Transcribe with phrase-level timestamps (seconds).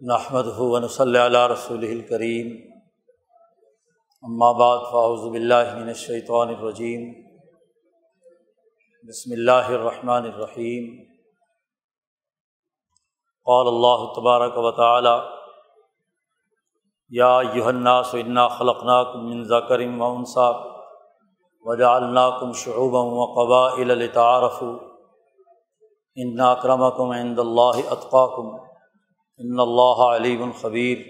[0.00, 2.50] نحمد ہُون صلی اللہ رسول الکریم
[4.58, 7.08] بعد فاؤز باللہ من الشیطان الرجیم
[9.04, 10.86] بسم اللہ الرحمن الرحیم
[13.46, 15.16] قال اللہ تبارک و تعالی
[17.10, 20.48] یا الناس انا خلقناکم من ذکر و انصا
[21.64, 24.72] وجعلناکم شعوبا وقبائل لتعارفوا
[26.16, 28.56] ان اکرمکم عند اللہ اتقاکم
[29.40, 31.02] ان اللہ علیم الخبیر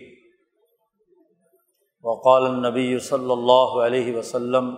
[2.05, 4.69] وقال النبی صلی اللہ علیہ وسلم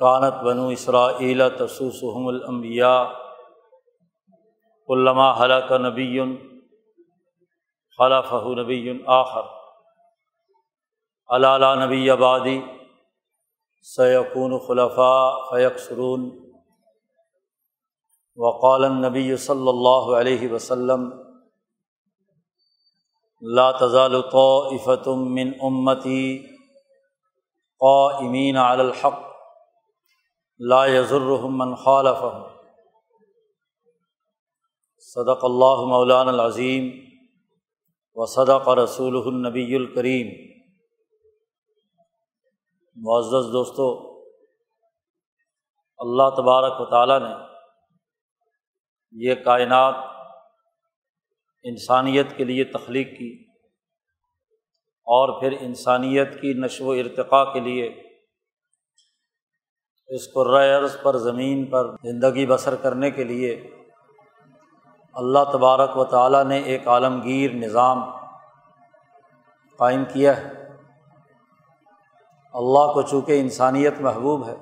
[0.00, 2.98] کانت بنو اسرائیل تسوسحم الانبیاء
[4.88, 6.20] علامہ حلق نبی
[7.98, 8.80] خلفہ نبی
[9.14, 9.54] آخر.
[11.30, 12.58] علالہ نبی آبادی
[13.86, 16.30] سیقون خلفاء فیق سرون
[18.36, 21.04] وقال نبی صلی اللہ علیہ وسلم،
[23.42, 26.26] لا تزال طائفة من امتی
[27.80, 29.22] قائمین علی الحق،
[30.60, 32.44] لا يضرهم من خالفهم.
[35.04, 36.92] صدق اللہ مولان العظیم
[38.16, 40.30] و صدق رسول النبی الکریم
[42.96, 43.90] معزز دوستو،
[46.00, 47.34] اللہ تبارک و تعالیٰ نے
[49.12, 49.94] یہ کائنات
[51.62, 53.44] انسانیت کے لیے تخلیق کی
[54.86, 58.02] اور پھر انسانیت کی نشو و ارتقاء کے لیے
[60.06, 63.70] اس کو عرض پر زمین پر زندگی بسر کرنے کے لیے
[65.12, 67.98] اللہ تبارک و تعالیٰ نے ایک عالمگیر نظام
[69.78, 70.48] قائم کیا ہے۔
[72.52, 74.54] اللہ کو چونکہ انسانیت محبوب ہے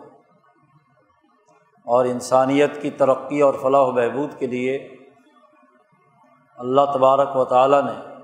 [1.85, 4.97] اور انسانیت کی ترقی اور فلاح و بہبود کے لیے
[6.57, 8.15] اللہ تبارک و تعالیٰ نے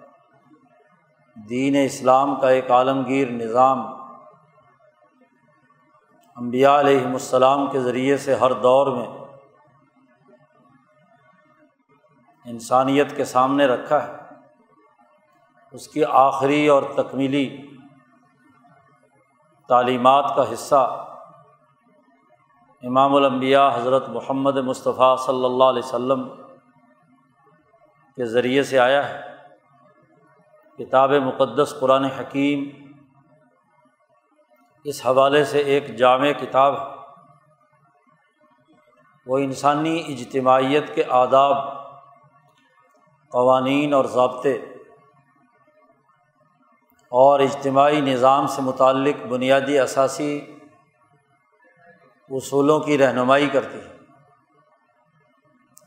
[1.48, 3.86] دین اسلام کا ایک عالمگیر نظام
[6.36, 9.06] امبیا علیہم السلام کے ذریعے سے ہر دور میں
[12.44, 14.16] انسانیت کے سامنے رکھا ہے۔
[15.72, 17.70] اس کی آخری اور تکمیلی
[19.68, 21.06] تعلیمات کا حصہ
[22.82, 26.28] امام الانبیاء حضرت محمد مصطفیٰ صلی اللہ علیہ و سلم
[28.16, 29.20] کے ذریعے سے آیا ہے۔
[30.78, 32.64] کتاب مقدس قرآن حکیم
[34.84, 36.86] اس حوالے سے ایک جامع کتاب ہے۔
[39.26, 41.56] وہ انسانی اجتماعیت کے آداب،
[43.28, 44.52] قوانین اور ضابطے
[47.08, 50.56] اور اجتماعی نظام سے متعلق بنیادی اثاثی
[52.30, 53.96] اصولوں کی رہنمائی کرتی ہے۔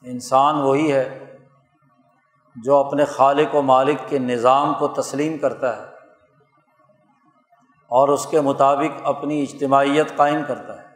[0.01, 1.37] انسان وہی ہے
[2.55, 5.83] جو اپنے خالق و مالک کے نظام کو تسلیم کرتا ہے
[7.87, 10.87] اور اس کے مطابق اپنی اجتماعیت قائم کرتا ہے۔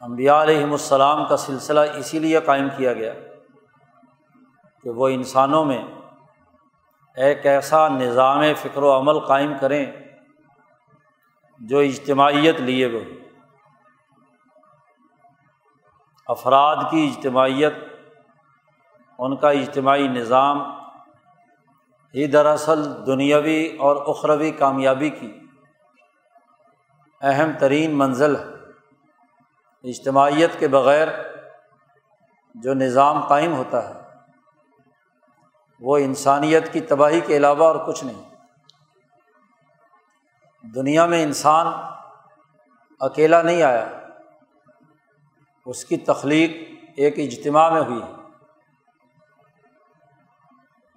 [0.00, 3.12] امبیا علیہم السلام کا سلسلہ اسی لیے قائم کیا گیا
[4.82, 5.84] کہ وہ انسانوں میں
[7.16, 10.01] ایک ایسا نظام فکر و عمل قائم کریں
[11.58, 13.04] جو اجتماعیت لیے ہوئے
[16.26, 17.74] افراد کی اجتماعیت،
[19.18, 20.62] ان کا اجتماعی نظام
[22.14, 25.40] ہی دراصل دنیاوی اور اخروی کامیابی کی
[27.20, 28.44] اہم ترین منزل ہے۔
[29.82, 31.08] اجتماعیت کے بغیر
[32.54, 34.00] جو نظام قائم ہوتا ہے،
[35.80, 38.31] وہ انسانیت کی تباہی کے علاوہ اور کچھ نہیں۔
[40.62, 41.66] دنیا میں انسان
[43.00, 43.88] اکیلا نہیں آیا،
[45.66, 46.50] اس کی تخلیق
[46.96, 48.02] ایک اجتماع میں ہوئی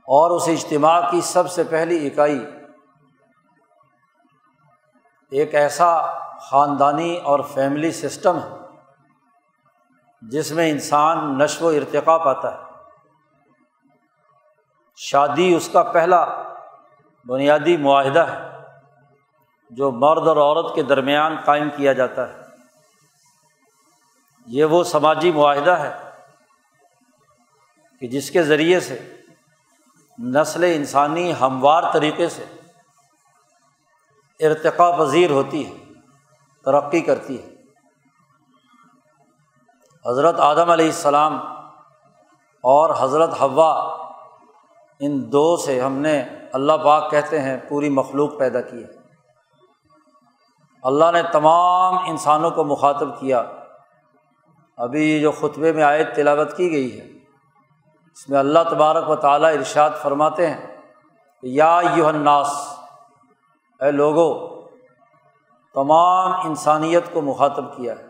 [0.08, 2.46] اور اس اجتماع کی سب سے پہلی اکائی
[5.32, 8.58] ایک ایسا خاندانی اور فیملی سسٹم ہے،
[10.22, 12.64] جس میں انسان نشو و ارتقا پاتا ہے۔
[14.96, 16.44] شادی اس کا پہلا
[17.28, 18.55] بنیادی معاہدہ ہے۔
[19.76, 22.42] جو مرد اور عورت کے درمیان قائم کیا جاتا ہے۔
[24.46, 25.94] یہ وہ سماجی معاہدہ ہے
[28.00, 29.16] کہ جس کے ذریعے سے
[30.20, 32.46] نسل انسانی ہموار طریقے سے
[34.40, 35.74] ارتقا پذیر ہوتی ہے،
[36.66, 37.50] ترقی کرتی ہے۔
[40.10, 41.38] حضرت آدم علیہ السلام
[42.64, 43.72] اور حضرت ہوا
[45.00, 46.24] ان دو سے ہم نے
[46.54, 49.05] اللہ پاک کہتے ہیں، پوری مخلوق پیدا کی ہے۔
[50.86, 53.44] اللہ نے تمام انسانوں کو مخاطب کیا۔
[54.78, 57.06] ابھی جو خطبے میں آئے تلاوت کی گئی ہے،
[58.14, 60.82] اس میں اللہ تبارک و تعالیٰ ارشاد فرماتے ہیں
[61.42, 62.80] یا یو الناس،
[63.80, 64.62] اے لوگو،
[65.74, 68.06] تمام انسانیت کو مخاطب کیا ہے۔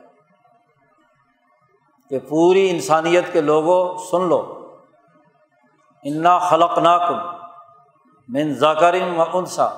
[2.09, 4.75] کہ پوری انسانیت کے لوگوں، سن لو،
[6.03, 7.17] انا خلق ناکم
[8.27, 9.69] من ذاکرم و انسا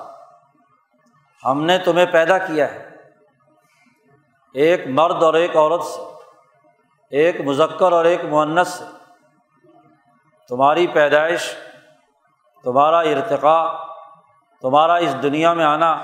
[1.44, 2.87] ہم نے تمہیں پیدا کیا ہے۔
[4.54, 6.00] ایک مرد اور ایک عورت سے،
[7.10, 8.84] ایک مذکر اور ایک معنس سے۔
[10.48, 11.54] تمہاری پیدائش،
[12.64, 13.72] تمہارا ارتقاء،
[14.60, 16.02] تمہارا اس دنیا میں آنا،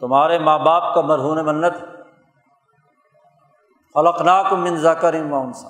[0.00, 1.74] تمہارے ماں باپ کا مرہون منت۔
[3.94, 5.68] فلقناک من ذکر انسا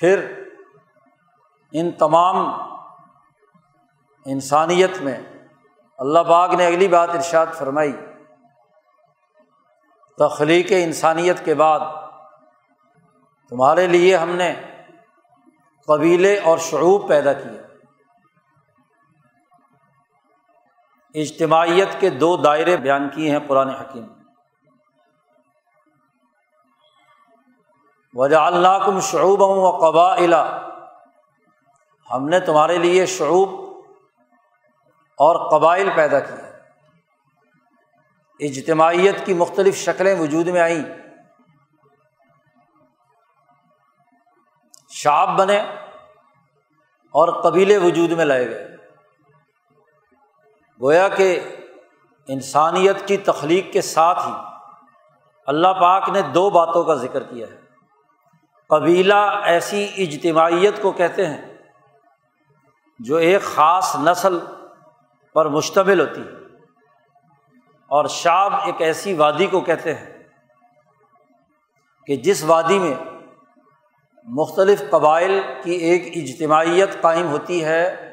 [0.00, 0.42] پھر
[1.72, 2.36] ان تمام
[4.24, 5.20] انسانیت میں
[5.98, 8.13] اللہ باغ نے اگلی بات ارشاد فرمائی۔
[10.18, 11.80] تخلیق انسانیت کے بعد
[13.50, 14.54] تمہارے لیے ہم نے
[15.86, 17.60] قبیلے اور شعوب پیدا کیے۔
[21.22, 24.06] اجتماعیت کے دو دائرے بیان کیے ہیں قرآن حکیم۔
[28.14, 30.16] وجہ اللہ کم شعوب و قبا
[32.10, 33.48] ہم نے تمہارے لیے شعوب
[35.18, 36.43] اور قبائل پیدا کیے۔
[38.38, 40.84] اجتماعیت کی مختلف شکلیں وجود میں آئیں۔
[44.88, 45.58] شاب بنے
[47.10, 48.76] اور قبیلے وجود میں لائے گئے۔
[50.82, 51.56] گویا کہ
[52.28, 54.32] انسانیت کی تخلیق کے ساتھ ہی
[55.46, 57.56] اللہ پاک نے دو باتوں کا ذکر کیا ہے۔
[58.68, 61.54] قبیلہ ایسی اجتماعیت کو کہتے ہیں
[62.98, 64.38] جو ایک خاص نسل
[65.32, 66.43] پر مشتمل ہوتی ہے۔
[67.86, 70.22] اور شاب ایک ایسی وادی کو کہتے ہیں
[72.06, 72.94] کہ جس وادی میں
[74.24, 78.12] مختلف قبائل کی ایک اجتماعیت قائم ہوتی ہے،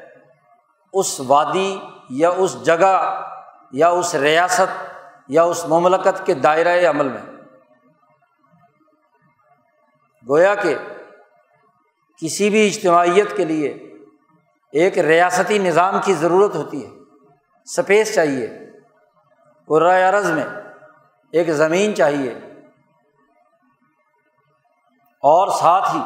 [0.92, 1.78] اس وادی
[2.10, 3.24] یا اس جگہ
[3.72, 4.92] یا اس ریاست
[5.28, 7.22] یا اس مملکت کے دائرۂ عمل میں۔
[10.28, 10.74] گویا کہ
[12.16, 13.68] کسی بھی اجتماعیت کے لیے
[14.72, 16.90] ایک ریاستی نظام کی ضرورت ہوتی ہے،
[17.64, 18.71] سپیس چاہیے۔
[19.70, 20.44] عرض میں
[21.30, 22.32] ایک زمین چاہیے
[25.22, 26.00] اور ساتھ ہی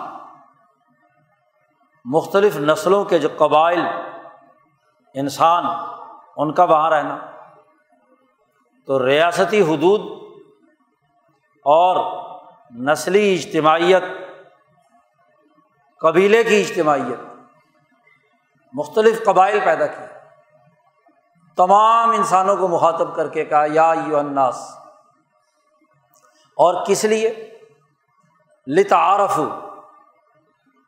[2.04, 3.80] مختلف نسلوں کے جو قبائل،
[5.14, 5.64] انسان،
[6.36, 7.18] ان کا وہاں رہنا،
[8.84, 10.00] تو ریاستی حدود
[11.64, 11.96] اور
[12.70, 14.02] نسلی اجتماعیت،
[15.98, 17.18] قبیلے کی اجتماعیت
[18.72, 20.15] مختلف قبائل پیدا کی
[21.56, 24.76] تمام انسانوں کو مخاطب کر کے کہا، یا یو اناس
[26.56, 27.58] اور کس لیے؟
[28.66, 29.40] لتعارف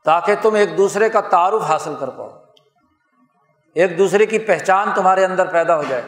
[0.04, 2.30] تاکہ تم ایک دوسرے کا تعارف حاصل کر پاؤ۔
[3.74, 6.02] ایک دوسرے کی پہچان تمہارے اندر پیدا ہو جائے۔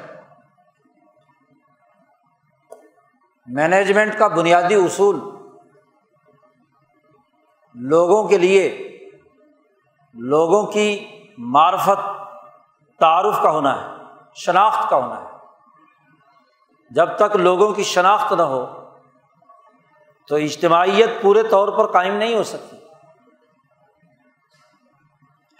[3.46, 5.20] مینجمنٹ کا بنیادی اصول۔
[7.74, 8.98] لوگوں کے لیے،
[10.14, 11.06] لوگوں کی
[11.38, 12.08] معرفت
[12.98, 13.99] تعارف کا ہونا ہے۔
[14.34, 15.26] شناخت کا ہونا ہے۔
[16.90, 18.90] جب تک لوگوں کی شناخت نہ ہو،
[20.28, 22.76] تو اجتماعیت پورے طور پر قائم نہیں ہو سکتی۔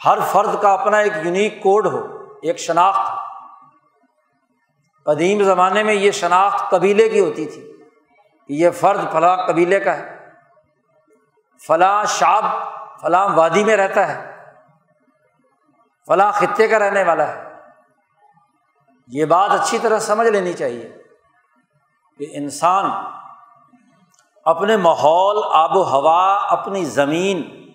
[0.04, 3.12] ہر فرد کا اپنا ایک یونیک کوڈ ہو، ایک شناخت۔
[5.04, 7.72] قدیم زمانے میں یہ شناخت قبیلے کی ہوتی تھی۔
[8.48, 10.28] یہ فرد فلاں قبیلے کا ہے۔
[11.66, 12.44] فلاں شاب
[13.00, 14.44] فلاں وادی میں رہتا ہے۔
[16.06, 17.49] فلاں خطے کا رہنے والا ہے۔
[19.12, 21.02] یہ بات اچھی طرح سمجھ لینی چاہیے
[22.18, 22.90] کہ انسان
[24.44, 27.66] اپنے ماحول، آب و ہوا، اپنی زمین،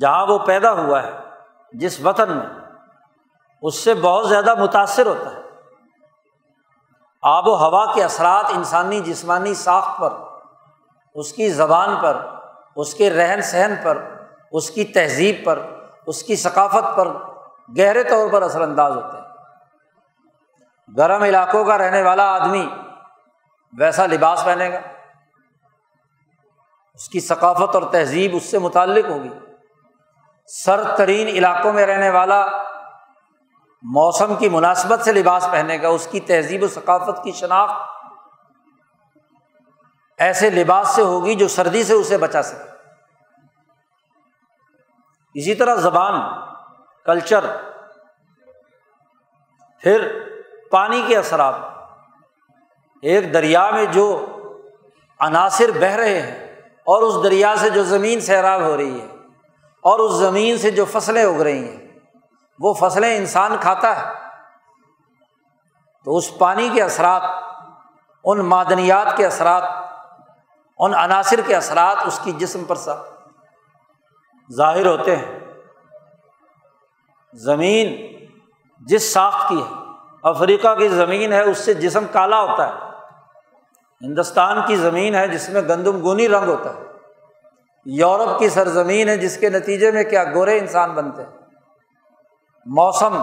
[0.00, 1.12] جہاں وہ پیدا ہوا ہے،
[1.72, 2.46] جس وطن میں،
[3.62, 5.40] اس سے بہت زیادہ متاثر ہوتا ہے۔
[7.22, 10.12] آب و ہوا کے اثرات انسانی جسمانی ساخت پر،
[11.14, 12.26] اس کی زبان پر،
[12.76, 14.04] اس کے رہن سہن پر،
[14.52, 15.58] اس کی تہذیب پر،
[16.06, 17.08] اس کی ثقافت پر
[17.78, 19.19] گہرے طور پر اثر انداز ہوتے ہیں۔
[20.98, 22.70] گرم علاقوں کا رہنے والا آدمی
[23.78, 24.80] ویسا لباس پہنے گا؟
[26.94, 29.28] اس کی ثقافت اور تہذیب اس سے متعلق ہوگی۔
[30.46, 32.46] سر ترین علاقوں میں رہنے والا
[33.82, 37.74] موسم کی مناسبت سے لباس پہنے گا، اس کی تہذیب و ثقافت کی شناخت
[40.18, 42.70] ایسے لباس سے ہوگی جو سردی سے اسے بچا سکے۔
[45.34, 46.20] اسی طرح زبان،
[47.04, 47.44] کلچر،
[49.78, 50.29] پھر
[50.70, 51.54] پانی کے اثرات۔
[53.02, 54.26] ایک دریا میں جو
[55.20, 59.06] عناصر بہہ رہے ہیں اور اس دریا سے جو زمین سیراب ہو رہی ہے
[59.82, 61.98] اور اس زمین سے جو فصلیں اگ رہی ہیں،
[62.58, 64.14] وہ فصلیں انسان کھاتا ہے۔
[66.04, 67.22] تو اس پانی کے اثرات،
[68.24, 69.62] ان معدنیات کے اثرات،
[70.78, 72.94] ان عناصر کے اثرات اس کی جسم پر سا
[74.56, 75.38] ظاہر ہوتے ہیں۔
[77.34, 78.06] زمین
[78.80, 79.79] جس ساخت کی ہے
[80.22, 82.72] افریقہ کی زمین ہے، اس سے جسم کالا ہوتا ہے۔
[84.02, 86.80] ہندوستان کی زمین ہے جس میں گندم گونی رنگ ہوتا ہے۔
[87.84, 91.30] یورپ کی سرزمین ہے جس کے نتیجے میں کیا گورے انسان بنتے ہیں۔
[92.66, 93.22] موسم،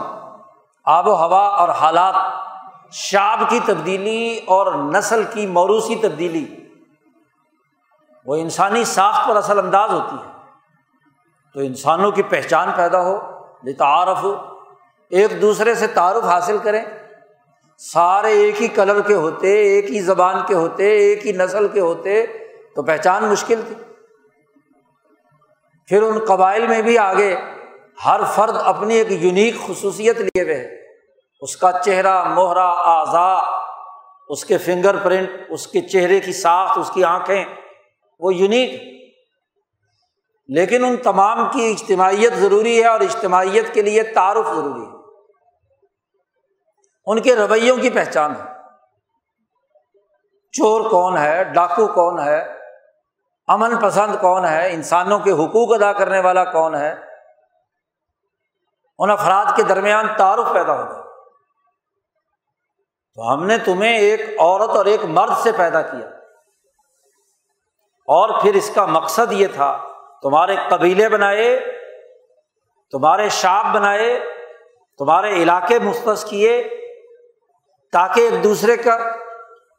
[0.86, 2.16] آب و ہوا اور حالات
[2.92, 6.56] شاب کی تبدیلی اور نسل کی موروثی تبدیلی،
[8.26, 10.32] وہ انسانی ساخت پر اصل انداز ہوتی ہے۔
[11.54, 13.20] تو انسانوں کی پہچان پیدا ہو
[13.64, 14.57] لتعارف ہو
[15.10, 16.82] ایک دوسرے سے تعارف حاصل کریں۔
[17.78, 21.80] سارے ایک ہی کلر کے ہوتے، ایک ہی زبان کے ہوتے، ایک ہی نسل کے
[21.80, 22.26] ہوتے،
[22.76, 23.76] تو پہچان مشکل تھی۔
[25.88, 27.36] پھر ان قبائل میں بھی آگے
[28.06, 30.84] ہر فرد اپنی ایک یونیک خصوصیت لیے ہوئے
[31.42, 33.38] اس کا چہرہ موہرا اعضا
[34.30, 37.46] اس کے فنگر پرنٹ، اس کے چہرے کی ساخت، اس کی آنکھیں،
[38.20, 38.82] وہ یونیک۔
[40.48, 44.97] لیکن ان تمام کی اجتماعیت ضروری ہے اور اجتماعیت کے لیے تعارف ضروری ہے۔
[47.08, 48.44] ان کے رویوں کی پہچان ہے۔
[50.52, 52.54] چور کون ہے؟ ڈاکو کون ہے؟
[53.48, 56.96] امن پسند کون ہے؟ انسانوں کے حقوق ادا کرنے والا کون ہے؟
[59.00, 61.04] ان افراد کے درمیان تعارف پیدا ہوگا
[63.16, 66.08] تو ہم نے تمہیں ایک عورت اور ایک مرد سے پیدا کیا۔
[68.06, 69.88] اور پھر اس کا مقصد یہ تھا،
[70.22, 71.60] تمہارے قبیلے بنائے،
[72.92, 74.20] تمہارے شاپ بنائے،
[74.98, 76.77] تمہارے علاقے مختص کیے
[77.92, 78.98] تاکہ ایک دوسرے کا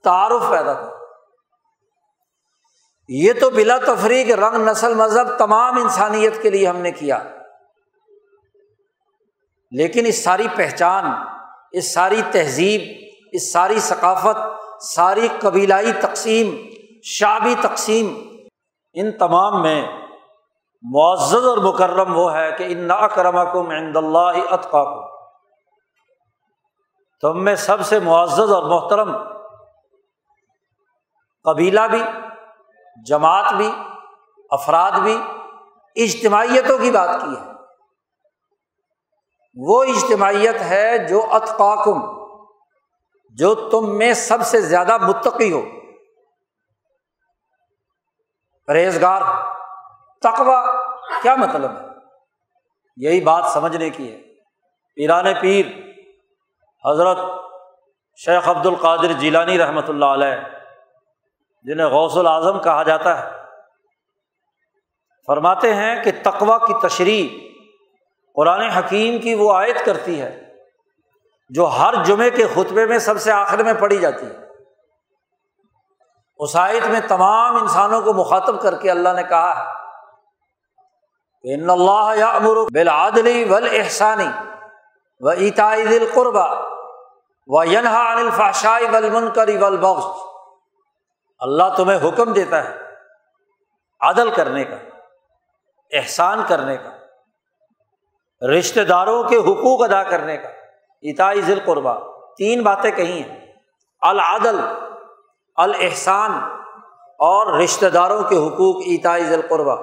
[0.04, 0.90] تعارف پیدا ہو
[3.08, 7.18] یہ تو بلا تفریح رنگ، نسل، مذہب تمام انسانیت کے لیے ہم نے کیا۔
[9.70, 11.04] لیکن اس ساری پہچان،
[11.72, 12.82] اس ساری تہذیب،
[13.32, 14.38] اس ساری ثقافت،
[14.82, 16.56] ساری قبیلائی تقسیم
[17.02, 18.28] شابی تقسیم،
[18.94, 19.88] ان تمام میں
[20.82, 25.17] معزز اور مکرم وہ ہے کہ ان ناکرما کم عند اللہ اطقا کو
[27.20, 29.16] تم میں سب سے معزز اور محترم
[31.44, 32.02] قبیلہ بھی،
[33.06, 33.72] جماعت بھی،
[34.50, 35.22] افراد بھی
[35.96, 37.52] اجتماعیتوں کی بات کی ہے۔
[39.54, 42.28] وہ اجتماعیت ہے جو اتقاکم،
[43.30, 45.62] جو تم میں سب سے زیادہ متقی ہو۔
[48.66, 49.22] پرہیزگار
[50.22, 50.72] تقوا
[51.22, 51.86] کیا مطلب ہے؟
[52.96, 54.22] یہی بات سمجھنے کی ہے۔
[54.94, 55.66] پیران پیر
[56.84, 57.18] حضرت
[58.20, 60.36] شیخ عبد القادر جیلانی رحمۃ اللہ علیہ،
[61.64, 63.36] جنہیں غوث العظم کہا جاتا ہے،
[65.28, 67.38] فرماتے ہیں کہ تقوا کی تشریح
[68.36, 70.30] قرآن حکیم کی وہ آیت کرتی ہے،
[71.50, 74.36] جو ہر جمعے کے خطبے میں سب سے آخر میں پڑھی جاتی ہے۔
[76.40, 79.66] اس آیت میں تمام انسانوں کو مخاطب کر کے اللہ نے کہا ہے،
[81.44, 84.30] ان اللہ یا امر بلادلی ول احسانی
[85.20, 85.34] و
[85.84, 86.46] دل قربا
[87.48, 89.58] و ینہا انل فاشائی ول منکری
[91.38, 92.78] اللہ تمہیں حکم دیتا ہے
[94.00, 94.76] عدل کرنے کا،
[95.92, 96.90] احسان کرنے کا
[98.46, 100.48] رشتے داروں کے حقوق ادا کرنے کا۔
[101.02, 101.94] اتائی ذیل قربا
[102.38, 103.54] تین باتیں کہی ہیں۔
[104.00, 104.60] العدل
[105.56, 106.32] الحسان
[107.18, 109.74] اور رشتے داروں کے حقوق، اتائی ذیل قربا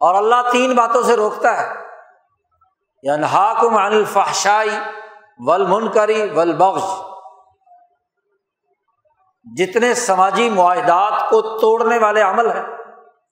[0.00, 1.88] اور اللہ تین باتوں سے روکتا ہے۔
[3.12, 3.24] عن
[3.74, 4.70] الفحشائی
[5.38, 6.82] ول منکری ول بخش
[9.56, 12.62] جتنے سماجی معاہدات کو توڑنے والے عمل ہیں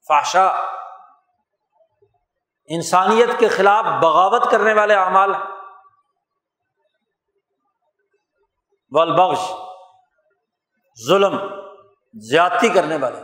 [0.09, 0.47] فاشا
[2.67, 5.43] انسانیت کے خلاف بغاوت کرنے والے اعمال ہیں۔
[8.91, 9.53] ولبخش
[11.09, 11.39] ظلم،
[12.15, 13.21] زیادتی کرنے والے۔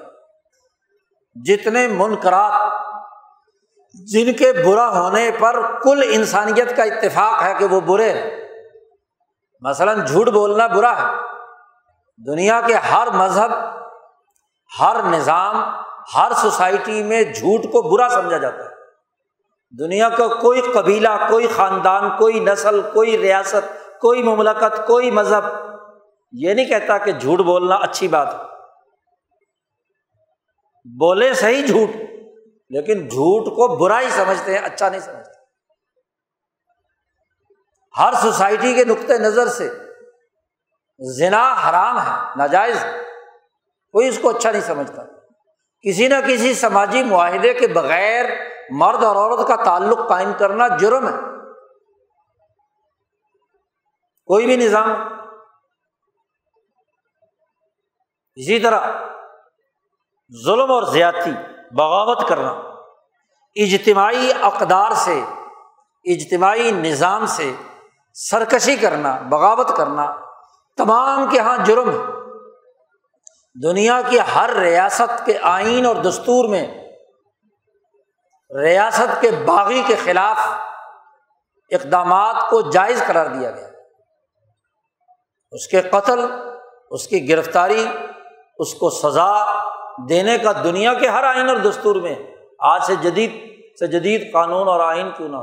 [1.35, 2.73] جتنے منقرات
[3.95, 8.42] جن کے برا ہونے پر کل انسانیت کا اتفاق ہے کہ وہ برے ہیں۔
[9.63, 11.17] مثلاً جھوٹ بولنا برا ہے۔
[12.27, 13.51] دنیا کے ہر مذہب،
[14.81, 15.65] ہر نظام،
[16.15, 18.71] ہر سوسائٹی میں جھوٹ کو برا سمجھا جاتا ہے۔
[19.79, 25.43] دنیا کا کوئی قبیلہ، کوئی خاندان، کوئی نسل، کوئی ریاست، کوئی مملکت، کوئی مذہب،
[26.33, 28.39] یہ نہیں کہتا کہ جھوٹ بولنا اچھی بات ہے۔
[30.99, 31.97] بولے صحیح جھوٹ،
[32.71, 35.32] لیکن جھوٹ کو برا ہی سمجھتے ہیں اچھا نہیں سمجھتے۔
[37.99, 39.71] ہر سوسائٹی کے نقطۂ نظر سے
[40.99, 43.03] زنا حرام ہے، ناجائز ہے۔
[43.93, 45.03] کوئی اس کو اچھا نہیں سمجھتا۔
[45.81, 48.25] کسی نہ کسی سماجی معاہدے کے بغیر
[48.71, 51.19] مرد اور عورت کا تعلق قائم کرنا جرم ہے۔
[54.27, 54.93] کوئی بھی نظام۔
[58.35, 58.81] اسی طرح
[60.45, 61.31] ظلم اور زیادتی،
[61.73, 62.51] بغاوت کرنا۔
[63.55, 65.25] اجتماعی اقدار سے،
[66.05, 67.53] اجتماعی نظام سے
[68.15, 70.17] سرکشی کرنا، بغاوت کرنا
[70.77, 72.23] تمام کے یہاں جرم ہے۔
[73.63, 76.67] دنیا کی ہر ریاست کے آئین اور دستور میں
[78.63, 80.39] ریاست کے باغی کے خلاف
[81.71, 83.69] اقدامات کو جائز قرار دیا گیا۔
[85.53, 86.21] اس کے قتل،
[86.91, 87.87] اس کی گرفتاری،
[88.59, 89.45] اس کو سزا
[90.09, 92.15] دینے کا دنیا کے ہر آئین اور دستور میں
[92.59, 93.33] آج سے جدید
[93.79, 95.37] سے جدید قانون اور آئین کیوں نہ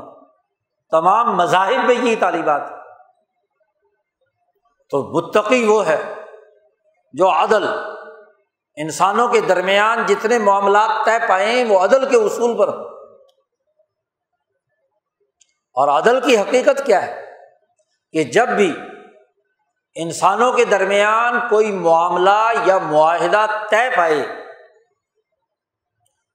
[0.90, 2.62] تمام مذاہب میں یہ تعلیمات
[4.90, 6.14] تو متقی وہ ہے
[7.12, 7.68] جو عدل،
[8.76, 12.68] انسانوں کے درمیان جتنے معاملات طے پائے وہ عدل کے اصول پر
[15.74, 17.30] اور عدل کی حقیقت کیا ہے؟
[18.12, 18.76] کہ جب بھی
[19.94, 24.26] انسانوں کے درمیان کوئی معاملہ یا معاہدہ طے پائے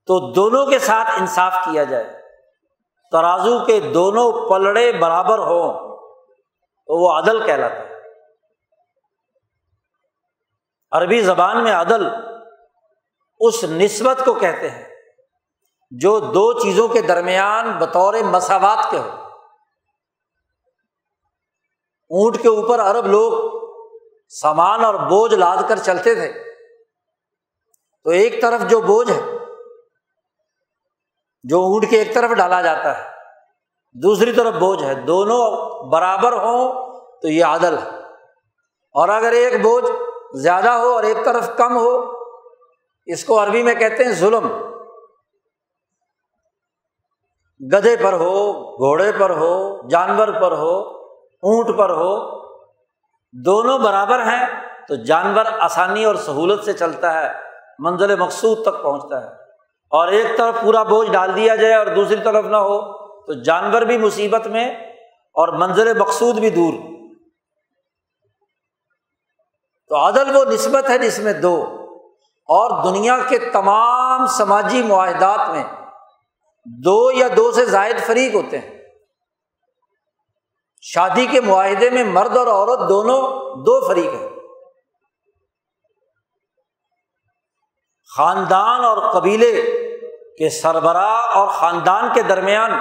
[0.06, 2.25] تو دونوں کے ساتھ انصاف کیا جائے۔
[3.12, 5.98] ترازو کے دونوں پلڑے برابر ہوں
[6.88, 7.96] تو وہ عدل کہلاتا ہے۔
[10.92, 12.08] عربی زبان میں عدل
[13.40, 14.96] اس نسبت کو کہتے ہیں
[15.92, 19.10] جو دو چیزوں کے درمیان بطور مساوات کے ہو
[22.10, 23.56] اونٹ کے اوپر ارب لوگ
[24.30, 26.54] سامان اور بوجھ لاد کر چلتے تھے۔
[28.04, 29.35] تو ایک طرف جو بوجھ ہے
[31.50, 33.04] جو اونٹ کے ایک طرف ڈالا جاتا ہے،
[33.94, 37.90] دوسری طرف بوجھ ہے۔ دونوں برابر ہوں تو یہ عادل ہے۔
[38.94, 39.86] اور اگر ایک بوجھ
[40.38, 42.12] زیادہ ہو اور ایک طرف کم ہو،
[43.06, 44.48] اس کو عربی میں کہتے ہیں ظلم۔
[47.74, 50.80] گدھے پر ہو، گھوڑے پر ہو، جانور پر ہو،
[51.44, 52.42] اونٹ پر ہو،
[53.32, 54.48] دونوں برابر ہیں
[54.88, 57.34] تو جانور آسانی اور سہولت سے چلتا ہے،
[57.80, 59.45] منزل مقصود تک پہنچتا ہے۔
[59.90, 62.82] اور ایک طرف پورا بوجھ ڈال دیا جائے اور دوسری طرف نہ ہو،
[63.26, 64.70] تو جانور بھی مصیبت میں
[65.34, 66.74] اور منزل مقصود بھی دور۔
[69.88, 71.82] تو عدل وہ نسبت ہے جس میں دو۔
[72.48, 75.64] اور دنیا کے تمام سماجی معاہدات میں
[76.66, 78.82] دو یا دو سے زائد فریق ہوتے ہیں۔
[80.82, 83.22] شادی کے معاہدے میں مرد اور عورت دونوں
[83.64, 84.35] دو فریق ہیں۔
[88.18, 89.52] خاندان اور قبیلے
[90.38, 92.72] کے سربراہ اور خاندان کے درمیان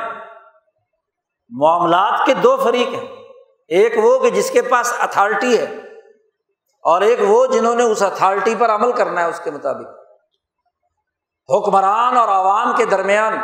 [1.48, 3.16] معاملات کے دو فریق ہیں۔
[3.68, 5.64] ایک وہ کہ جس کے پاس اتھارٹی ہے
[6.82, 9.86] اور ایک وہ جنہوں نے اس اتھارٹی پر عمل کرنا ہے اس کے مطابق۔
[11.48, 13.38] حکمران اور عوام کے درمیان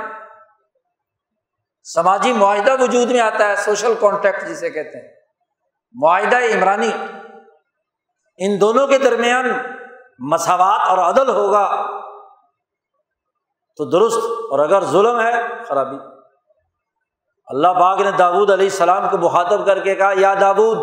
[1.82, 5.14] سماجی معاہدہ وجود میں آتا ہے، سوشل کانٹیکٹ جسے کہتے ہیں۔
[5.92, 6.90] معاہدہ عمرانی
[8.38, 9.50] ان دونوں کے درمیان
[10.20, 11.86] مساوات اور عدل ہوگا
[13.76, 14.18] تو درست
[14.50, 15.32] اور اگر ظلم ہے،
[15.68, 15.96] خرابی۔
[17.46, 20.78] اللہ باغ نے داود علیہ السلام کو مخاطب کر کے کہا، یا داود،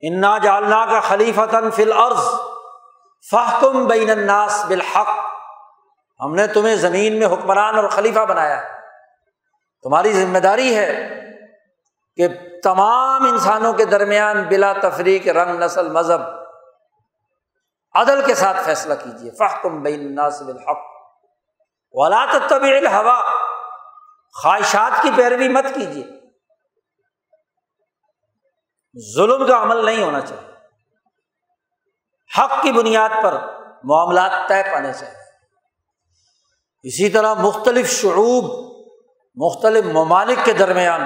[0.00, 2.40] انا جالنا کا خلیفتاً فل عرض
[3.30, 5.08] فحکم بین الناس بالحق۔
[6.20, 8.60] ہم نے تمہیں زمین میں حکمران اور خلیفہ بنایا
[9.82, 11.20] تمہاری ذمہ داری ہے
[12.16, 12.28] کہ
[12.64, 16.39] تمام انسانوں کے درمیان بلا تفریق، رنگ، نسل، مذہب
[17.94, 20.78] عدل کے ساتھ فیصلہ کیجیے فحکم بین الناس بالحق
[21.92, 23.20] ولا طبی الحوا
[24.42, 26.04] خواہشات کی پیروی مت کیجیے
[29.16, 30.50] ظلم کا عمل نہیں ہونا چاہیے۔
[32.38, 33.32] حق کی بنیاد پر
[33.84, 35.14] معاملات طے پانے چاہیے۔
[36.82, 38.70] اسی طرح مختلف شعوب،
[39.34, 41.00] مختلف ممالک کے درمیان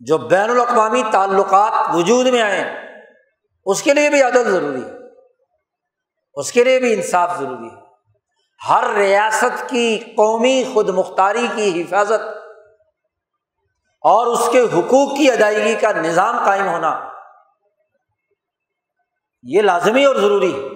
[0.00, 2.87] جو بین الاقوامی تعلقات وجود میں آئے
[3.64, 4.90] اس کے لیے بھی عدل ضروری ہے۔
[6.34, 7.88] اس کے لیے بھی انصاف ضروری ہے۔
[8.68, 12.20] ہر ریاست کی قومی خود مختاری کی حفاظت
[14.00, 17.12] اور اس کے حقوق کی ادائیگی کا نظام قائم ہونا
[19.42, 20.68] یہ لازمی اور ضروری ہے۔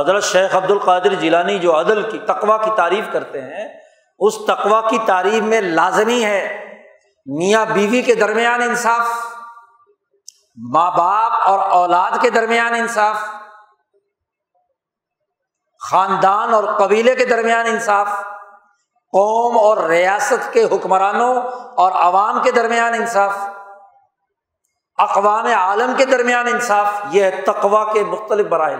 [0.00, 3.80] حضرت شیخ عبد القادر جیلانی جو عدل کی تقوا کی تعریف کرتے ہیں،
[4.18, 6.64] اس تقوا کی تعریف میں لازمی ہے۔
[7.26, 9.06] میاں بیوی کے درمیان انصاف۔
[10.56, 13.16] ماں باپ اور اولاد کے درمیان انصاف،
[15.90, 18.08] خاندان اور قبیلے کے درمیان انصاف،
[19.12, 21.42] قوم اور ریاست کے حکمرانوں
[21.76, 23.36] اور عوام کے درمیان انصاف،
[24.98, 28.76] اقوام عالم کے درمیان انصاف، یہ ہے تقوا کے مختلف برائے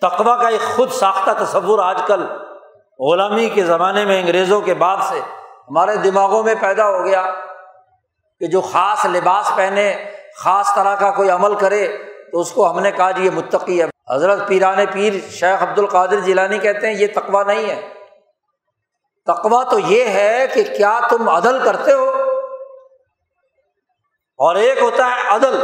[0.00, 2.26] تقوا کا ایک خود ساختہ تصور آج کل
[2.98, 5.20] غلامی کے زمانے میں انگریزوں کے بعد سے
[5.68, 7.51] ہمارے دماغوں میں پیدا ہو گیا۔
[8.42, 11.86] کہ جو خاص لباس پہنے، خاص طرح کا کوئی عمل کرے،
[12.32, 15.78] تو اس کو ہم نے کہا جی یہ متقی ہے۔ حضرت پیران پیر شیخ عبد
[15.78, 17.88] القادر جیلانی کہتے ہیں یہ تقوا نہیں ہے۔
[19.26, 22.08] تقوا تو یہ ہے کہ کیا تم عدل کرتے ہو؟
[24.38, 25.60] اور ایک ہوتا ہے عدل،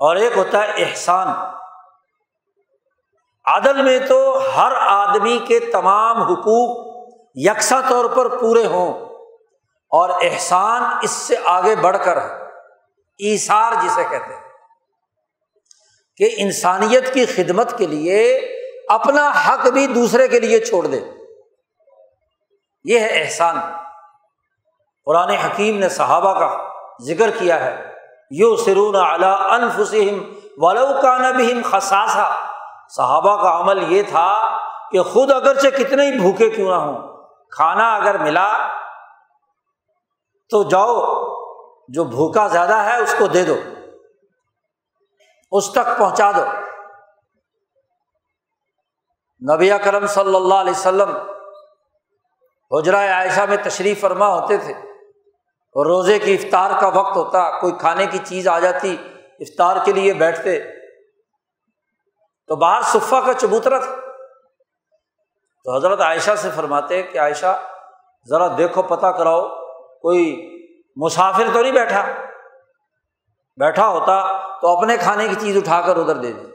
[0.00, 1.28] اور ایک ہوتا ہے احسان۔
[3.44, 6.76] عدل میں تو ہر آدمی کے تمام حقوق
[7.34, 9.03] یکساں طور پر پورے ہوں۔
[9.92, 12.18] اور احسان اس سے آگے بڑھ کر
[13.20, 14.42] ایسار جسے کہتے ہیں،
[16.16, 18.18] کہ انسانیت کی خدمت کے لیے
[18.88, 21.00] اپنا حق بھی دوسرے کے لیے چھوڑ دے۔
[22.84, 23.56] یہ ہے احسان۔
[25.06, 26.50] قرآن حکیم نے صحابہ کا
[27.02, 27.74] ذکر کیا ہے
[28.30, 30.22] یو سرون اعلیٰ انفسم
[30.56, 31.16] ولو کا
[31.70, 32.28] خساسا
[32.96, 34.28] صحابہ کا عمل یہ تھا
[34.90, 36.98] کہ خود اگرچہ کتنے ہی بھوکے کیوں نہ ہوں،
[37.52, 38.50] کھانا اگر ملا
[40.50, 41.24] تو جاؤ،
[41.88, 43.56] جو بھوکا زیادہ ہے اس کو دے دو۔
[45.52, 46.42] اس تک پہنچا دو۔
[49.54, 51.16] نبی کرم صلی اللہ علیہ وسلم
[52.70, 54.72] حجرہ عائشہ میں تشریف فرما ہوتے تھے۔
[55.52, 58.96] اور روزے کی افطار کا وقت ہوتا، کوئی کھانے کی چیز آ جاتی،
[59.40, 60.60] افطار کے لیے بیٹھتے۔
[62.46, 63.96] تو باہر صفا کا چبوترا تھا۔
[65.64, 67.60] تو حضرت عائشہ سے فرماتے کہ عائشہ،
[68.28, 69.63] ذرا دیکھو، پتہ کراؤ۔
[70.04, 70.50] کوئی
[70.96, 72.12] مسافر تو نہیں بیٹھا۔
[73.56, 76.46] بیٹھا ہوتا تو اپنے کھانے کی چیز اٹھا کر ادھر دے دی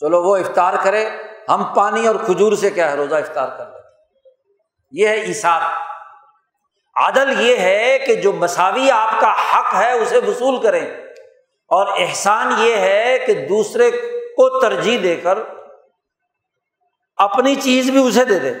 [0.00, 1.08] چلو وہ افطار کرے۔
[1.48, 3.88] ہم پانی اور کھجور سے کیا ہے؟ روزہ افطار کر لیتے
[4.92, 5.60] یہ ہے ایسار
[6.96, 10.86] عادل یہ ہے کہ جو مساوی آپ کا حق ہے اسے وصول کریں۔
[11.50, 15.38] اور احسان یہ ہے کہ دوسرے کو ترجیح دے کر
[17.16, 18.52] اپنی چیز بھی اسے دے دے۔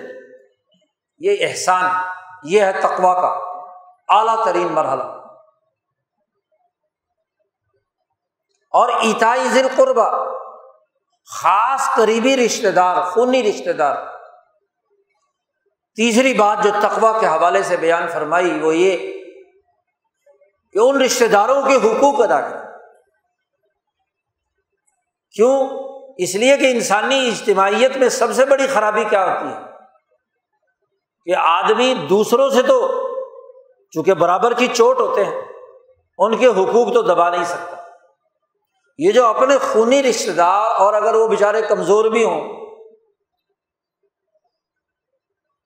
[1.18, 1.90] یہ احسان۔
[2.42, 3.28] یہ ہے تقوا کا
[4.18, 5.02] اعلیٰ ترین مرحلہ۔
[8.70, 10.32] اور ایتائی ذیل قربا
[11.34, 13.96] خاص قریبی رشتے دار، خونی رشتے دار۔
[15.96, 19.12] تیسری بات جو تقوا کے حوالے سے بیان فرمائی، وہ یہ
[20.72, 22.62] کہ ان رشتے داروں کے حقوق ادا کریں۔
[25.30, 25.68] کیوں؟
[26.18, 29.71] اس لیے کہ انسانی اجتماعیت میں سب سے بڑی خرابی کیا ہوتی ہے؟
[31.24, 33.02] کہ آدمی دوسروں سے تو
[33.90, 35.42] چونکہ برابر کی چوٹ ہوتے ہیں،
[36.18, 37.76] ان کے حقوق تو دبا نہیں سکتا۔
[38.98, 42.66] یہ جو اپنے خونی رشتے دار اور اگر وہ بےچارے کمزور بھی ہوں،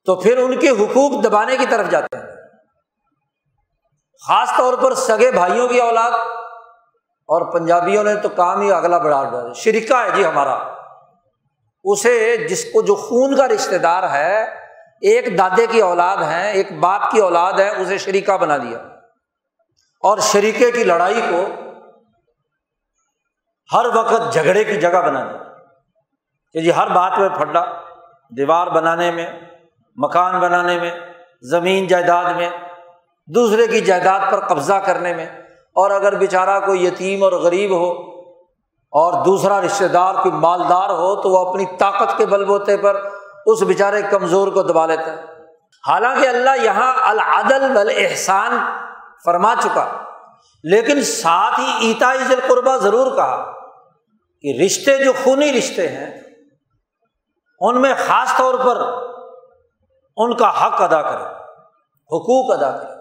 [0.05, 2.25] تو پھر ان کے حقوق دبانے کی طرف جاتے ہیں۔
[4.29, 6.11] خاص طور پر سگے بھائیوں کی اولاد
[7.29, 10.77] اور پنجابیوں نے تو کام ہی اگلا بڑھا ڈالا شریکا ہے جی ہمارا۔
[11.85, 14.65] اسے جس کو جو خون کا رشتے دار ہے
[15.01, 18.79] ایک دادے کی اولاد ہے، ایک باپ کی اولاد ہے، اسے شریکا بنا دیا
[20.01, 21.47] اور شریکے کی لڑائی کو
[23.73, 25.39] ہر وقت جھگڑے کی جگہ بنا دیا۔
[26.53, 27.65] کہ جی ہر بات میں پھڈا
[28.37, 29.41] دیوار بنانے میں،
[29.97, 30.91] مکان بنانے میں،
[31.43, 32.51] زمین جائیداد میں،
[33.27, 35.27] دوسرے کی جائیداد پر قبضہ کرنے میں۔
[35.67, 37.91] اور اگر بیچارہ کوئی یتیم اور غریب ہو
[38.87, 43.15] اور دوسرا رشتے دار کوئی مالدار ہو تو وہ اپنی طاقت کے بل بوتے پر
[43.47, 45.23] اس بیچارے کمزور کو دبا لیتا ہے
[45.89, 48.59] حالانکہ اللہ یہاں العدل احسان
[49.25, 50.03] فرما چکا۔
[50.65, 53.53] لیکن ساتھ ہی ایتا عز القربہ ضرور کہا
[54.43, 56.21] کہ رشتے جو خونی رشتے ہیں،
[57.61, 58.77] ان میں خاص طور پر
[60.17, 61.25] ان کا حق ادا کرے
[62.05, 62.95] حقوق ادا کرے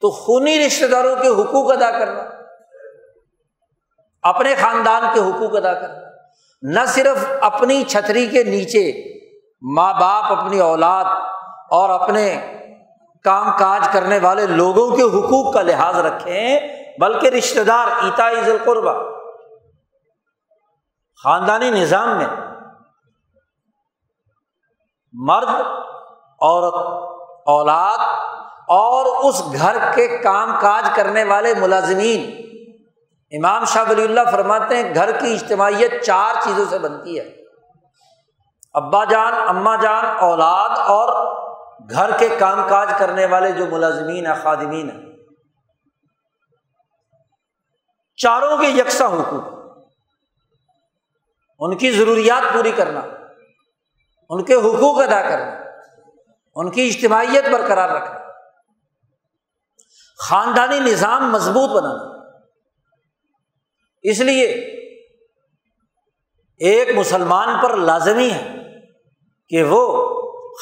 [0.00, 2.22] تو خونی رشتے داروں کے حقوق ادا کرنا،
[4.22, 6.05] اپنے خاندان کے حقوق ادا کرنا۔
[6.62, 8.84] نہ صرف اپنی چھتری کے نیچے
[9.62, 11.04] ماں باپ، اپنی اولاد
[11.70, 12.24] اور اپنے
[13.24, 16.58] کام کاج کرنے والے لوگوں کے حقوق کا لحاظ رکھیں،
[17.00, 18.92] بلکہ رشتے دار ایتا عز القربہ
[21.24, 22.26] خاندانی نظام میں
[25.14, 25.48] مرد،
[26.40, 26.74] عورت،
[27.46, 27.98] اولاد
[28.68, 32.30] اور اس گھر کے کام کاج کرنے والے ملازمین
[33.30, 37.36] امام شاہ ولی اللہ فرماتے ہیں گھر کی اجتماعیت چار چیزوں سے بنتی ہے۔
[38.72, 41.36] ابا جان اماں جان، اولاد اور
[41.90, 45.16] گھر کے کام کاج کرنے والے جو ملازمین ہیں، خادمین ہیں۔
[48.16, 49.58] چاروں کے یکساں حقوق۔
[51.58, 53.00] ان کی ضروریات پوری کرنا،
[54.28, 55.52] ان کے حقوق ادا کرنا،
[56.54, 58.18] ان کی اجتماعیت برقرار رکھنا۔
[60.18, 62.15] خاندانی نظام مضبوط بنانا۔
[64.10, 64.46] اس لیے
[66.60, 68.54] ایک مسلمان پر لازمی ہے
[69.48, 69.82] کہ وہ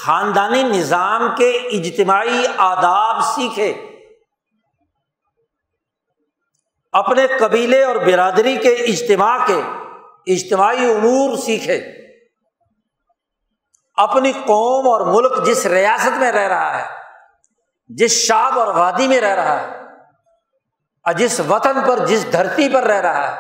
[0.05, 3.73] خاندانی نظام کے اجتماعی آداب سیکھے،
[6.93, 9.61] اپنے قبیلے اور برادری کے اجتماع کے
[10.33, 11.79] اجتماعی امور سیکھے۔
[13.99, 16.87] اپنی قوم اور ملک جس ریاست میں رہ رہا ہے،
[17.89, 19.84] جس شاب اور وادی میں رہ رہا ہے
[21.13, 23.37] جس وطن پر، جس دھرتی پر رہ رہا ہے،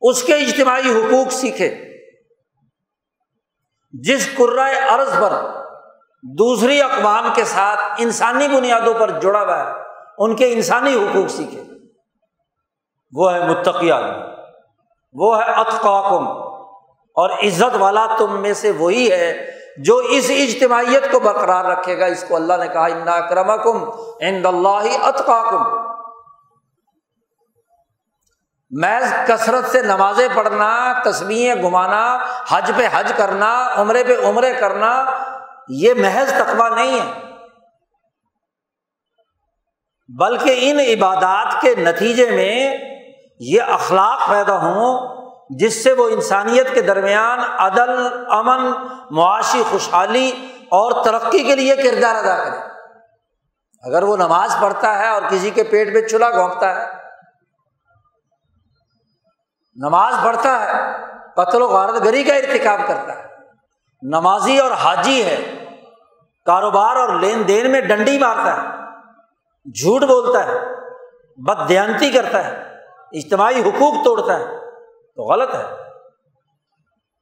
[0.00, 1.74] اس کے اجتماعی حقوق سیکھے۔
[3.92, 5.32] جس قرائے ارض پر
[6.22, 9.72] دوسری اقوام کے ساتھ انسانی بنیادوں پر جڑا ہوا ہے،
[10.18, 11.62] ان کے انسانی حقوق سیکھے۔
[13.12, 14.22] وہ ہے متقی آدمی،
[15.12, 16.52] وہ ہے اتقاکم،
[17.16, 22.06] اور عزت والا تم میں سے وہی ہے جو اس اجتماعیت کو برقرار رکھے گا۔
[22.06, 23.84] اس کو اللہ نے کہا اندا کرم کم
[24.20, 25.91] ان اللہ اتقاکم
[28.72, 35.04] محض کثرت سے نمازیں پڑھنا تصویریں گھمانا، حج پہ حج کرنا، عمرے پہ عمرے کرنا،
[35.68, 37.20] یہ محض تقوا نہیں ہے۔
[40.18, 42.76] بلکہ ان عبادات کے نتیجے میں
[43.40, 45.16] یہ اخلاق پیدا ہوں،
[45.50, 47.90] جس سے وہ انسانیت کے درمیان عدل،
[48.30, 48.72] امن،
[49.10, 50.32] معاشی، خوشحالی
[50.62, 52.56] اور ترقی کے لیے کردار ادا کرے۔
[53.82, 57.01] اگر وہ نماز پڑھتا ہے اور کسی کے پیٹ پہ چولہا گھونپتا ہے
[59.74, 60.72] نماز پڑھتا ہے،
[61.36, 63.26] قتل و غارت گری کا ارتکاب کرتا ہے۔
[64.02, 65.64] نمازی اور حاجی ہے،
[66.46, 68.68] کاروبار اور لین دین میں ڈنڈی مارتا ہے،
[69.70, 70.58] جھوٹ بولتا ہے،
[71.36, 72.78] بد دیانتی کرتا ہے،
[73.12, 74.44] اجتماعی حقوق توڑتا ہے۔
[75.14, 75.64] تو غلط ہے۔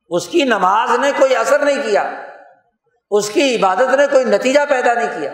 [0.09, 2.11] اس کی نماز نے کوئی اثر نہیں کیا،
[3.11, 5.33] اس کی عبادت نے کوئی نتیجہ پیدا نہیں کیا۔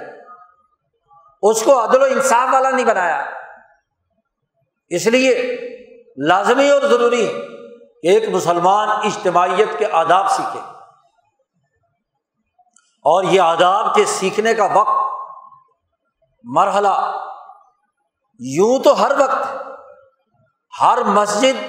[1.43, 3.25] اس کو عدل و انصاف والا نہیں بنایا۔
[4.89, 5.33] اس لیے
[6.17, 7.33] لازمی اور ضروری ہے
[8.03, 10.61] کہ ایک مسلمان اجتماعیت کے آداب سیکھے۔
[12.97, 15.07] اور یہ آداب کے سیکھنے کا وقت
[16.45, 17.23] مرحلہ
[18.39, 19.57] یوں تو ہر وقت
[20.81, 21.65] ہر مسجد،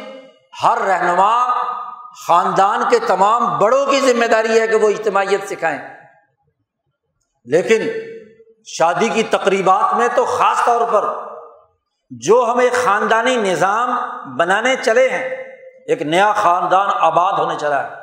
[0.64, 1.64] ہر رہنما
[2.28, 5.80] خاندان کے تمام بڑوں کی ذمہ داری ہے کہ وہ اجتماعیت سکھائیں۔
[7.46, 7.82] لیکن
[8.66, 11.27] شادی کی تقریبات میں تو خاص طور پر
[12.10, 13.98] جو ہم ایک خاندانی نظام
[14.38, 15.30] بنانے چلے ہیں،
[15.88, 17.96] ایک نیا خاندان آباد ہونے چلا ہے۔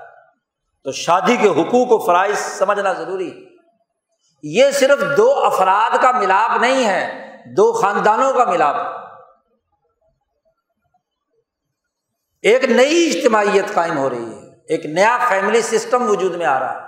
[0.84, 3.46] تو شادی کے حقوق و فرائض سمجھنا ضروری
[4.42, 8.76] یہ صرف دو افراد کا ملاپ نہیں ہے، دو خاندانوں کا ملاپ۔
[12.42, 16.74] ایک نئی اجتماعیت قائم ہو رہی ہے، ایک نیا فیملی سسٹم وجود میں آ رہا
[16.74, 16.86] ہے۔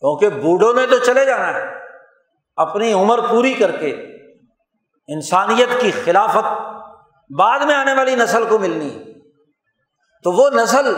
[0.00, 1.74] کیونکہ بوڑھوں نے تو چلے جانا ہے،
[2.56, 4.13] اپنی عمر پوری کر کے
[5.08, 6.46] انسانیت کی خلافت
[7.30, 9.02] بعد میں آنے والی نسل کو ملنی ہے۔
[10.24, 10.94] تو وہ نسل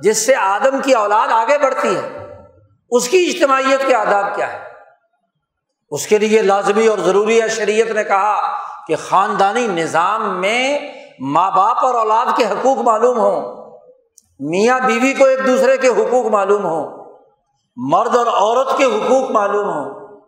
[0.00, 2.34] جس سے آدم کی اولاد آگے بڑھتی ہے،
[2.90, 4.58] اس کی اجتماعیت کے آداب کیا ہے
[5.90, 8.36] اس کے لیے لازمی اور ضروری ہے، شریعت نے کہا
[8.86, 10.78] کہ خاندانی نظام میں
[11.20, 13.80] ماں باپ اور اولاد کے حقوق معلوم ہوں،
[14.40, 17.14] میاں بیوی کو ایک دوسرے کے حقوق معلوم ہوں،
[17.76, 20.20] مرد اور عورت کے حقوق معلوم ہوں۔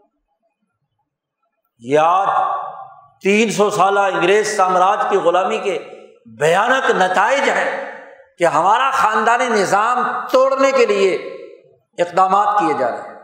[1.81, 2.27] یاد
[3.23, 5.79] تین سو سالہ انگریز سامراج کی غلامی کے
[6.39, 8.01] بھیانک نتائج ہیں
[8.39, 11.15] کہ ہمارا خاندانی نظام توڑنے کے لیے
[11.99, 13.15] اقدامات کیے جا رہے ہیں۔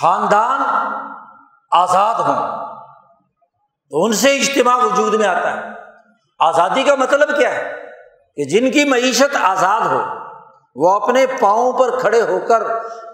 [0.00, 0.60] خاندان
[1.70, 2.66] آزاد ہوں،
[3.90, 5.60] تو ان سے اجتماع وجود میں آتا ہے۔
[6.38, 7.72] آزادی کا مطلب کیا ہے؟
[8.36, 10.00] کہ جن کی معیشت آزاد ہو،
[10.74, 12.62] وہ اپنے پاؤں پر کھڑے ہو کر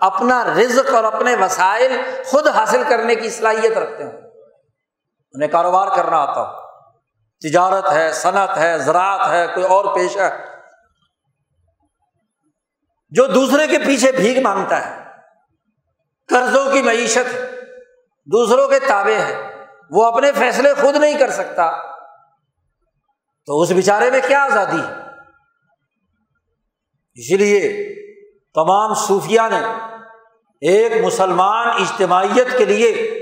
[0.00, 4.27] اپنا رزق اور اپنے وسائل خود حاصل کرنے کی صلاحیت رکھتے ہیں
[5.38, 6.56] انہیں کاروبار کرنا آتا ہو
[7.40, 10.44] تجارت ہے، صنعت ہے، زراعت ہے، کوئی اور پیشہ ہے۔
[13.10, 15.02] جو دوسرے کے پیچھے بھیگ مانگتا ہے۔
[16.28, 17.34] قرضوں کی معیشت
[18.24, 21.92] دوسروں کے تابے ہے۔ وہ اپنے فیصلے خود نہیں کر سکتا۔
[23.46, 25.02] تو اس بیچارے میں کیا آزادی؟ ہے
[27.14, 27.94] اسی لیے
[28.54, 29.60] تمام صوفیہ نے
[30.60, 33.17] ایک مسلمان اجتماعیت کے لیے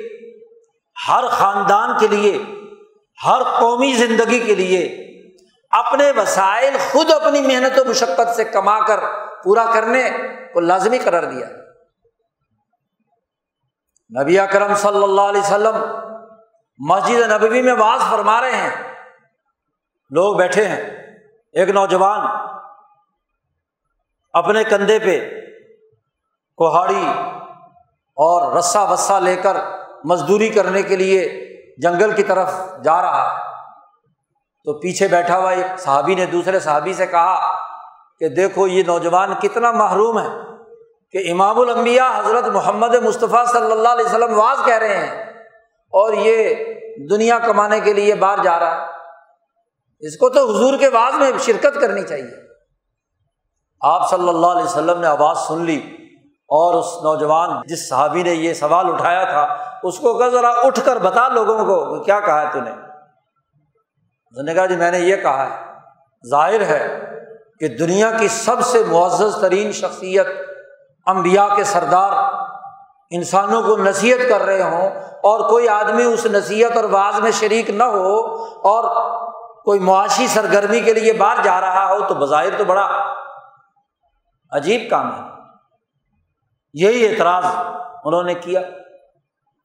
[1.08, 2.38] ہر خاندان کے لیے،
[3.24, 5.06] ہر قومی زندگی کے لیے
[5.70, 9.00] اپنے وسائل خود اپنی محنت و مشقت سے کما کر
[9.44, 10.10] پورا کرنے
[10.52, 11.46] کو لازمی قرار دیا۔
[14.22, 15.76] نبی کرم صلی اللہ علیہ وسلم
[16.78, 18.94] مسجد نبوی میں واز فرما رہے ہیں۔
[20.10, 20.96] لوگ بیٹھے ہیں۔
[21.52, 22.26] ایک نوجوان
[24.32, 25.30] اپنے کندھے پہ
[26.56, 27.04] کوہاڑی
[28.14, 29.56] اور رسا وسا لے کر
[30.08, 31.46] مزدوری کرنے کے لیے
[31.78, 32.52] جنگل کی طرف
[32.84, 33.46] جا رہا ہے۔
[34.64, 37.52] تو پیچھے بیٹھا ہوا ایک صحابی نے دوسرے صحابی سے کہا
[38.18, 40.28] کہ دیکھو یہ نوجوان کتنا محروم ہے
[41.10, 45.24] کہ امام الانبیاء حضرت محمد مصطفیٰ صلی اللہ علیہ وسلم واز کہہ رہے ہیں
[45.86, 46.54] اور یہ
[47.10, 48.86] دنیا کمانے کے لیے باہر جا رہا ہے۔
[50.00, 52.46] اس کو تو حضور کے واز میں شرکت کرنی چاہیے۔
[53.80, 56.05] آپ صلی اللہ علیہ وسلم نے آواز سن لی۔
[56.48, 60.80] اور اس نوجوان جس صحابی نے یہ سوال اٹھایا تھا، اس کو کہ ذرا اٹھ
[60.84, 65.16] کر بتا لوگوں کو کہ کیا کہا ہے تو نے۔ کہا جی میں نے یہ
[65.16, 65.64] کہا ہے،
[66.30, 67.00] ظاہر ہے
[67.60, 70.26] کہ دنیا کی سب سے معزز ترین شخصیت
[71.06, 72.12] امبیا کے سردار
[73.10, 77.70] انسانوں کو نصیحت کر رہے ہوں اور کوئی آدمی اس نصیحت اور بعض میں شریک
[77.70, 78.84] نہ ہو اور
[79.64, 82.88] کوئی معاشی سرگرمی کے لیے باہر جا رہا ہو تو بظاہر تو بڑا
[84.50, 85.35] عجیب کام ہے۔
[86.80, 87.44] یہی اعتراض
[88.04, 88.60] انہوں نے کیا۔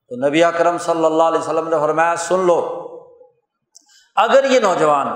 [0.10, 2.88] تو نبی اکرم صلی اللہ علیہ وسلم نے فرمایا، سن لو،
[4.16, 5.08] اگر یہ نوجوان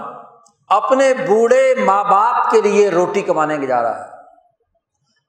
[0.70, 4.12] اپنے بوڑھے ماں باپ کے لیے روٹی کمانے کے جا رہا ہے،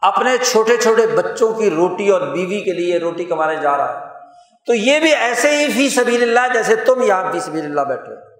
[0.00, 4.06] اپنے چھوٹے چھوٹے بچوں کی روٹی اور بیوی کے لیے روٹی کمانے جا رہا ہے،
[4.66, 8.14] تو یہ بھی ایسے ہی فی سبیل اللہ جیسے تم یہاں فی سبیل اللہ بیٹھے
[8.14, 8.36] ہو۔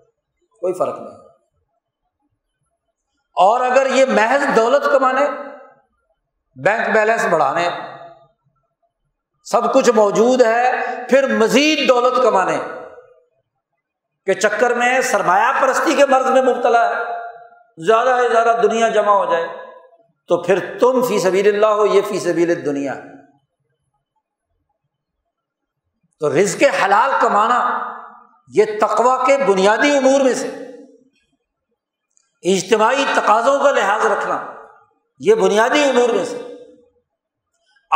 [0.61, 1.19] کوئی فرق نہیں۔
[3.35, 5.27] اور اگر یہ محض دولت کمانے،
[6.63, 7.69] بینک بیلنس بڑھانے
[9.51, 10.73] سب کچھ موجود ہے،
[11.09, 12.59] پھر مزید دولت کمانے۔
[14.27, 16.95] کے چکر میں سرمایہ پرستی کے مرض میں مبتلا ہے،
[17.87, 19.49] زیادہ سے زیادہ دنیا جمع ہو جائے۔
[20.29, 22.95] تو پھر تم فی سبیل اللہ ہو، یہ فی سبیل دنیا
[26.21, 27.89] تو رزق حلال کمانا،
[28.49, 30.49] یہ تقوا کے بنیادی امور میں سے۔
[32.43, 34.55] اجتماعی تقاضوں کا لحاظ رکھنا،
[35.19, 36.56] یہ بنیادی امور میں سے۔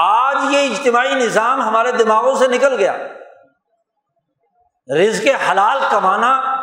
[0.00, 2.96] آج یہ اجتماعی نظام ہمارے دماغوں سے نکل گیا۔
[4.98, 6.62] رزق حلال کمانا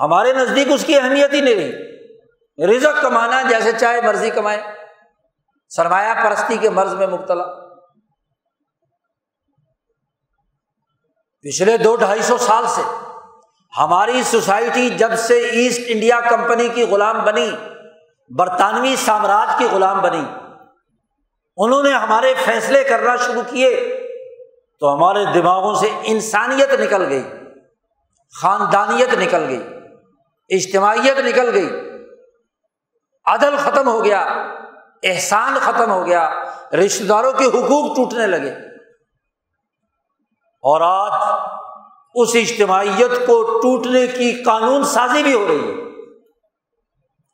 [0.00, 1.94] ہمارے نزدیک اس کی اہمیت ہی نہیں رہی۔
[2.76, 4.62] رزق کمانا جیسے چاہے مرضی کمائے۔
[5.68, 7.44] سرمایہ پرستی کے مرض میں مبتلا۔
[11.42, 12.82] پچھلے دو ڈھائی سو سال سے
[13.78, 17.50] ہماری سوسائٹی جب سے ایسٹ انڈیا کمپنی کی غلام بنی،
[18.38, 20.24] برطانوی سامراج کی غلام بنی۔
[21.56, 24.00] انہوں نے ہمارے فیصلے کرنا شروع کیے
[24.80, 27.22] تو ہمارے دماغوں سے انسانیت نکل گئی،
[28.40, 29.68] خاندانیت نکل گئی،
[30.48, 31.68] اجتماعیت نکل گئی،
[33.26, 34.20] عدل ختم ہو گیا،
[35.02, 36.30] احسان ختم ہو گیا
[36.72, 38.50] رشتے داروں کے حقوق ٹوٹنے لگے۔
[40.62, 41.40] اور آج
[42.14, 45.84] اس اجتماعیت کو ٹوٹنے کی قانون سازی بھی ہو رہی ہے۔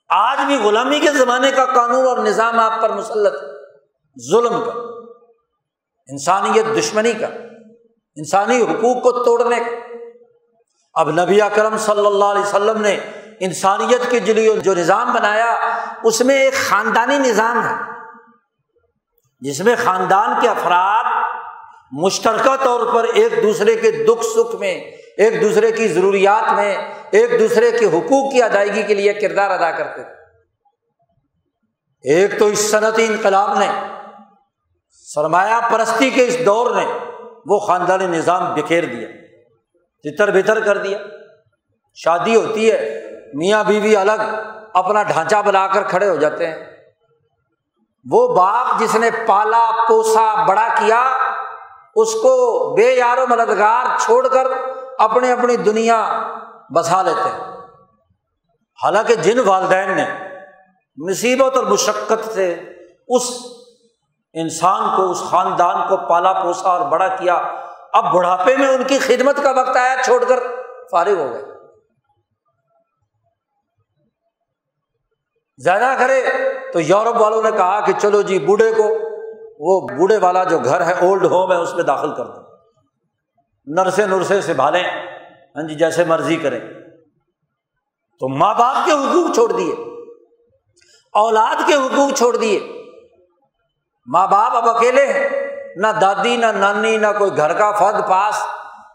[0.08, 3.49] آج بھی غلامی کے زمانے کا قانون اور نظام آپ پر مسلط
[4.16, 4.72] ظلم کا،
[6.08, 7.26] انسانیت دشمنی کا،
[8.16, 9.76] انسانی حقوق کو توڑنے کا۔
[10.94, 12.98] اب نبی کرم صلی اللہ علیہ وسلم نے
[13.40, 15.54] انسانیت کے لیے جو نظام بنایا،
[16.02, 17.74] اس میں ایک خاندانی نظام ہے،
[19.42, 21.04] جس میں خاندان کے افراد
[21.92, 24.74] مشترکہ طور پر ایک دوسرے کے دکھ سکھ میں،
[25.16, 26.76] ایک دوسرے کی ضروریات میں،
[27.10, 30.18] ایک دوسرے کے حقوق کی ادائیگی کے لیے کردار ادا کرتے تھے۔
[32.04, 33.68] ایک تو اس صنعتی انقلاب نے
[35.14, 36.86] سرمایہ پرستی کے اس دور نے
[37.46, 39.08] وہ خاندانی نظام بکھیر دیا،
[40.04, 40.98] تتر بتر کر دیا۔
[41.94, 44.22] شادی ہوتی ہے، میاں بیوی الگ،
[44.74, 46.64] اپنا ڈھانچہ بنا کر کھڑے ہو جاتے ہیں۔
[48.10, 51.16] وہ باپ جس نے پالا، پوسا، بڑا کیا،
[51.94, 54.46] اس کو بے یار و مددگار چھوڑ کر
[54.98, 56.22] اپنی اپنی دنیا
[56.74, 57.40] بسا لیتے ہیں۔
[58.84, 60.04] حالانکہ جن والدین نے
[60.96, 62.62] مصیبت اور مشقت سے
[63.08, 63.59] اس
[64.32, 67.34] انسان کو، اس خاندان کو پالا پوسا اور بڑا کیا۔
[67.92, 70.40] اب بڑھاپے میں ان کی خدمت کا وقت آیا چھوڑ کر،
[70.90, 71.42] فارغ ہو گئے۔
[75.58, 76.24] زیادہ کرے
[76.72, 78.84] تو یورپ والوں نے کہا کہ چلو جی بوڑھے کو،
[79.58, 82.40] وہ بوڑھے والا جو گھر ہے، اولڈ ہوم ہے، اس میں داخل کر دو۔
[83.66, 84.84] نرسے نرسے سے بھالیں۔
[85.56, 86.60] ہاں جی جیسے مرضی کریں۔
[88.20, 89.72] تو ماں باپ کے حقوق چھوڑ دیے۔
[91.12, 92.79] اولاد کے حقوق چھوڑ دیے۔
[94.12, 95.28] ماں باپ اب اکیلے ہیں۔
[95.76, 98.42] نہ دادی، نہ نانی، نہ کوئی گھر کا فرد، پاس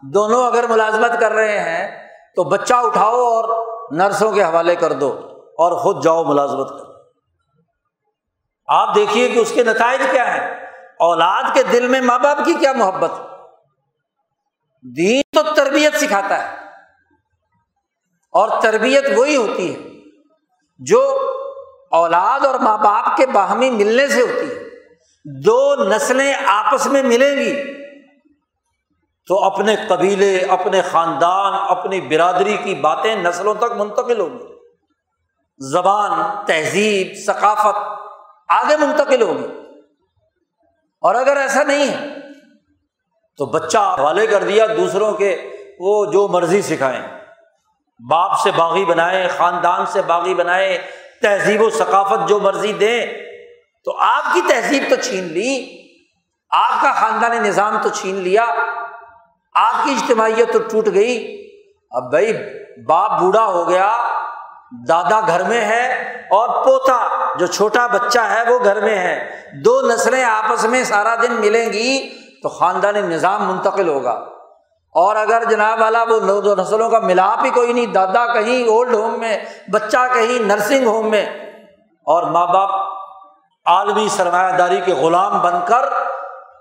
[0.01, 5.19] دونوں اگر ملازمت کر رہے ہیں تو بچہ اٹھاؤ اور نرسوں کے حوالے کر دو
[5.57, 6.91] اور خود جاؤ ملازمت کرو۔
[8.67, 10.51] آپ دیکھیے کہ اس کے نتائج کیا ہے
[10.99, 13.11] اولاد کے دل میں ماں باپ کی کیا محبت
[14.97, 16.55] دین تو تربیت سکھاتا ہے
[18.31, 19.89] اور تربیت وہی ہوتی ہے
[20.79, 21.31] جو
[21.91, 24.64] اولاد اور ماں باپ کے باہمی ملنے سے ہوتی ہے۔
[25.45, 27.73] دو نسلیں آپس میں ملیں گی
[29.27, 34.55] تو اپنے قبیلے، اپنے خاندان، اپنی برادری کی باتیں نسلوں تک منتقل ہوں گی۔
[35.71, 37.77] زبان، تہذیب، ثقافت
[38.49, 39.47] آگے منتقل ہوگی
[41.01, 42.19] اور اگر ایسا نہیں ہے
[43.37, 45.49] تو بچہ حوالے کر دیا دوسروں کے،
[45.79, 47.19] وہ جو مرضی سکھائیں۔
[48.09, 50.81] باپ سے باغی بنائے خاندان سے باغی بنائے
[51.21, 53.05] تہذیب و ثقافت جو مرضی دیں۔
[53.85, 55.65] تو آپ کی تہذیب تو چھین لی،
[56.49, 58.45] آپ کا خاندانی نظام تو چھین لیا،
[59.55, 61.41] آپ کی اجتماعیت تو ٹوٹ گئی۔
[61.91, 62.33] اب بھائی،
[62.87, 63.97] باپ بوڑھا ہو گیا،
[64.87, 67.07] دادا گھر میں ہے اور پوتا
[67.39, 71.73] جو چھوٹا بچہ ہے وہ گھر میں ہے۔ دو نسلیں آپس میں سارا دن ملیں
[71.73, 72.09] گی
[72.43, 74.25] تو خاندانی نظام منتقل ہوگا۔
[74.95, 78.93] اور اگر جناب والا وہ دو نسلوں کا ملاپ ہی کوئی نہیں، دادا کہیں اولڈ
[78.93, 79.37] ہوم میں،
[79.71, 81.25] بچہ کہیں نرسنگ ہوم میں،
[82.07, 82.94] اور ماں باپ
[83.65, 85.85] عالمی سرمایہ داری کے غلام بن کر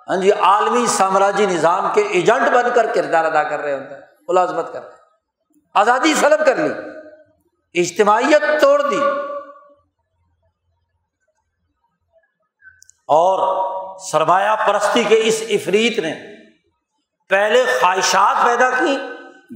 [0.09, 4.01] ہاں جی عالمی سامراجی نظام کے ایجنٹ بن کر کردار ادا کر رہے ہوتے ہیں
[4.29, 5.05] ملازمت کر رہے
[5.75, 6.73] آزادی سلب کر لی،
[7.81, 9.01] اجتماعیت توڑ دی۔
[13.09, 13.65] اور
[13.99, 16.15] سرمایہ پرستی کے اس افریت نے
[17.29, 18.99] پہلے خواہشات پیدا کی،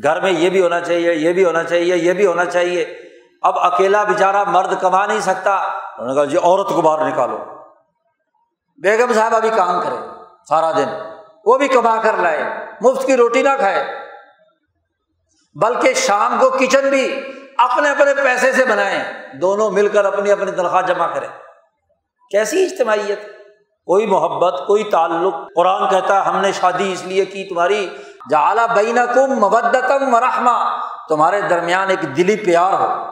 [0.02, 2.98] گھر میں یہ بھی ہونا چاہیے، یہ بھی ہونا چاہیے، یہ بھی ہونا چاہیے۔
[3.42, 7.38] اب اکیلا بےچارا مرد کما نہیں سکتا۔ انہوں نے کہا جی عورت کو باہر نکالو۔
[8.82, 9.96] بیگم صاحب ابھی کام کرے،
[10.48, 10.88] سارا دن۔
[11.44, 12.44] وہ بھی کما کر لائے۔
[12.80, 13.86] مفت کی روٹی نہ کھائے۔
[15.54, 19.04] بلکہ شام کو کچن بھی اپنے اپنے پیسے سے بنائیں
[19.36, 21.28] دونوں مل کر اپنی اپنی تنخواہ جمع کریں
[22.30, 23.22] کیسی اجتماعیت؟
[23.86, 27.96] کوئی محبت، کوئی تعلق۔ قرآن کہتا ہے، ہم نے شادی اس لیے کی تمہاری۔
[28.30, 33.07] جالا بین کم مبدتم مرحمہ تمہارے درمیان ایک دلی پیار ہو۔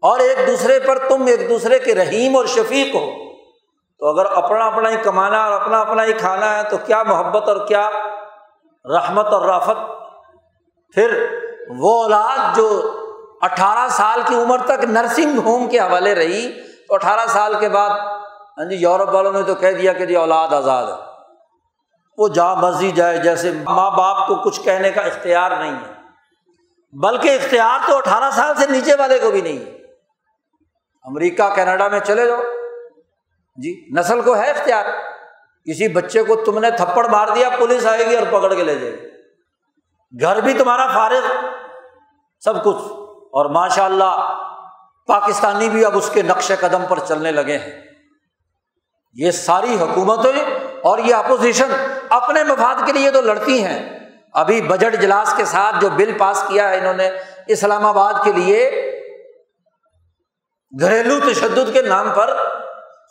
[0.00, 3.26] اور ایک دوسرے پر تم ایک دوسرے کے رحیم اور شفیق ہو۔
[3.98, 7.48] تو اگر اپنا اپنا ہی کمانا اور اپنا اپنا ہی کھانا ہے تو کیا محبت
[7.48, 7.90] اور کیا
[8.84, 9.76] رحمت اور رافت؟
[10.94, 11.26] پھر
[11.68, 12.92] وہ اولاد جو
[13.40, 16.52] اٹھارہ سال کی عمر تک نرسنگ ہوم کے حوالے رہی،
[16.88, 17.90] تو اٹھارہ سال کے بعد
[18.58, 21.06] ہاں جی یورپ والوں نے تو کہہ دیا کہ جی اولاد آزاد ہے۔
[22.18, 25.92] وہ جہاں مرضی جائے، جیسے ماں باپ کو کچھ کہنے کا اختیار نہیں ہے۔
[26.92, 29.85] بلکہ اختیار تو اٹھارہ سال سے نیچے والے کو بھی نہیں ہے۔
[31.06, 32.40] امریکہ، کینیڈا میں چلے جاؤ۔
[33.56, 34.84] جی نسل کو ہے اختیار۔
[35.64, 38.74] کسی بچے کو تم نے تھپڑ مار دیا، پولیس آئے گی اور پکڑ کے لے
[38.74, 39.08] جائے گی۔
[40.20, 41.46] گھر بھی تمہارا فارغ،
[42.44, 44.42] سب کچھ۔ اور ماشاء اللہ
[45.06, 47.82] پاکستانی بھی اب اس کے نقش قدم پر چلنے لگے ہیں۔
[49.14, 51.72] یہ ساری حکومتیں اور یہ اپوزیشن
[52.08, 53.98] اپنے مفاد کے لیے تو لڑتی ہیں۔
[54.32, 57.10] ابھی بجٹ اجلاس کے ساتھ جو بل پاس کیا ہے انہوں نے
[57.46, 58.85] اسلام آباد کے لیے
[60.80, 62.36] گھریلو تشدد کے نام پر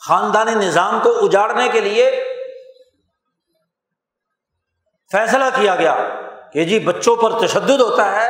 [0.08, 2.24] خاندانی نظام کو اجاڑنے کے لیے
[5.12, 5.96] فیصلہ کیا گیا
[6.54, 8.30] کہ جی بچوں پر تشدد ہوتا ہے،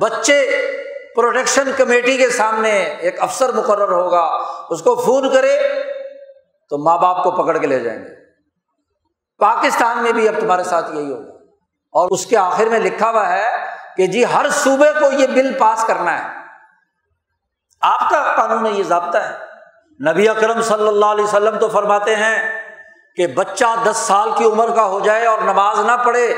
[0.00, 0.66] بچے
[1.16, 4.24] پروٹیکشن کمیٹی کے سامنے ایک افسر مقرر ہوگا،
[4.70, 5.62] اس کو فون کرے
[6.70, 8.08] تو ماں باپ کو پکڑ کے لے جائیں گے۔
[9.38, 11.32] پاکستان میں بھی اب تمہارے ساتھ یہی ہوگا۔
[11.92, 13.44] اور اس کے آخر میں لکھا ہوا ہے
[13.96, 16.41] کہ جی ہر صوبے کو یہ بل پاس کرنا ہے۔
[17.82, 19.52] آپ کا قانون میں یہ ضابطہ ہے۔
[20.10, 22.60] نبی اکرم صلی اللہ علیہ وسلم تو فرماتے ہیں
[23.16, 26.34] کہ بچہ دس سال کی عمر کا ہو جائے اور نماز نہ پڑھے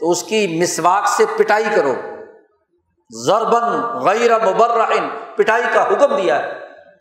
[0.00, 1.94] تو اس کی مسواک سے پٹائی کرو۔
[3.26, 6.52] زربن غیر مبرحن پٹائی کا حکم دیا ہے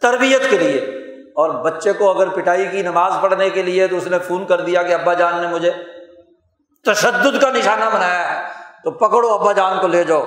[0.02, 1.02] تربیت کے لیے۔
[1.36, 4.62] اور بچے کو اگر پٹائی کی نماز پڑھنے کے لیے تو اس نے فون کر
[4.62, 5.72] دیا کہ ابا جان نے مجھے
[6.86, 8.48] تشدد کا نشانہ بنایا ہے،
[8.84, 10.26] تو پکڑو ابا جان کو لے جاؤ۔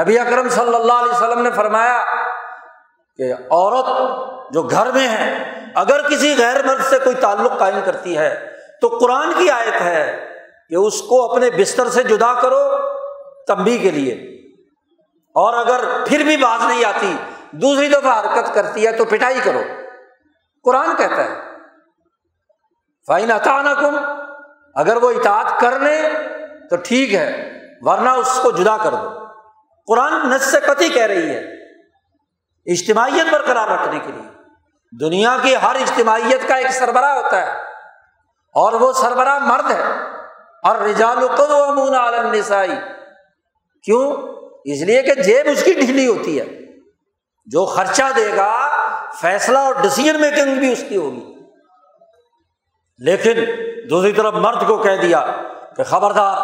[0.00, 2.04] نبی اکرم صلی اللہ علیہ وسلم نے فرمایا
[3.16, 3.86] کہ عورت
[4.52, 8.88] جو گھر میں ہے، اگر کسی غیر مرد سے کوئی تعلق قائم کرتی ہے، تو
[8.88, 10.28] قرآن کی آیت ہے
[10.68, 12.70] کہ اس کو اپنے بستر سے جدا کرو
[13.46, 14.14] تمبی کے لیے۔
[15.34, 17.16] اور اگر پھر بھی باز نہیں آتی،
[17.50, 19.62] دوسری دفعہ حرکت کرتی ہے تو پٹائی کرو۔
[20.64, 21.40] قرآن کہتا ہے
[23.06, 23.98] فائن اچانک کم
[24.74, 26.02] اگر وہ اطاعت کر لیں
[26.70, 29.23] تو ٹھیک ہے، ورنہ اس کو جدا کر دو۔
[29.86, 31.64] قرآن نس سے قطعی کہہ رہی ہے
[32.72, 34.28] اجتماعیت برقرار رکھنے کے لیے۔
[35.00, 37.60] دنیا کی ہر اجتماعیت کا ایک سربراہ ہوتا ہے
[38.52, 39.82] اور وہ سربراہ مرد ہے۔
[40.62, 42.70] اور رجال امون عالم نسائی
[43.82, 44.12] کیوں؟
[44.64, 46.46] اس لیے کہ جیب اس کی ڈھیلی ہوتی ہے۔
[47.46, 48.68] جو خرچہ دے گا،
[49.20, 51.34] فیصلہ اور ڈسیزن میکنگ بھی اس کی ہوگی۔
[52.98, 53.44] لیکن
[53.90, 55.26] دوسری طرف مرد کو کہہ دیا
[55.76, 56.36] کہ خبردار،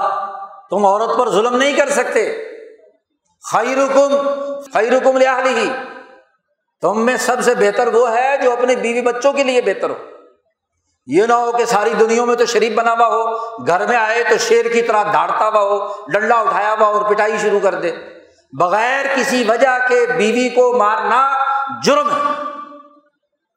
[0.70, 2.49] تم عورت پر ظلم نہیں کر سکتے۔
[3.53, 4.16] خیر حکم
[4.72, 5.40] خیر حکم لہٰ
[6.80, 9.94] تم میں سب سے بہتر وہ ہے جو اپنے بیوی بچوں کے لیے بہتر ہو۔
[11.07, 13.36] یہ نہ ہو کہ ساری دنیا میں تو شریف بنا ہوا ہو،
[13.66, 17.38] گھر میں آئے تو شیر کی طرح داڑتا ہوا ہو، ڈنڈا اٹھایا ہوا اور پٹائی
[17.38, 17.92] شروع کر دے۔
[18.53, 21.32] بغیر کسی وجہ کے بیوی کو مارنا
[21.84, 22.32] جرم ہے۔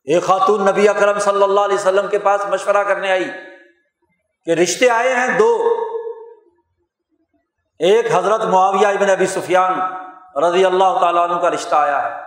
[0.05, 3.31] ایک خاتون نبی اکرم صلی اللہ علیہ وسلم کے پاس مشورہ کرنے آئی
[4.45, 5.82] کہ رشتے آئے ہیں دو۔
[7.79, 9.79] ایک حضرت معاویہ ابن ابی سفیان
[10.37, 12.21] رضی اللہ تعالیٰ عنہ کا رشتہ آیا ہے۔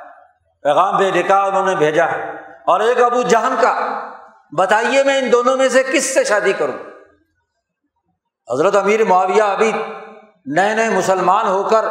[0.63, 2.31] پیغام بے نکاح انہوں نے بھیجا ہے۔
[2.67, 4.01] اور ایک ابو جہن کا،
[4.59, 6.91] بتائیے میں ان دونوں میں سے کس سے شادی کروں؟
[8.53, 9.73] حضرت امیر معاویہ ابھی
[10.47, 11.85] نئے نئے مسلمان ہو کر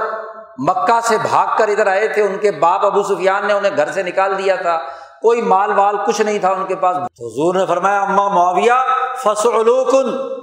[0.58, 3.92] مکہ سے بھاگ کر ادھر آئے تھے۔ ان کے باپ ابو سفیان نے انہیں گھر
[3.92, 4.78] سے نکال دیا تھا۔
[5.22, 8.74] کوئی مال وال کچھ نہیں تھا ان کے پاس۔ حضور نے فرمایا، اما معاویہ
[9.18, 10.36] فصلوکن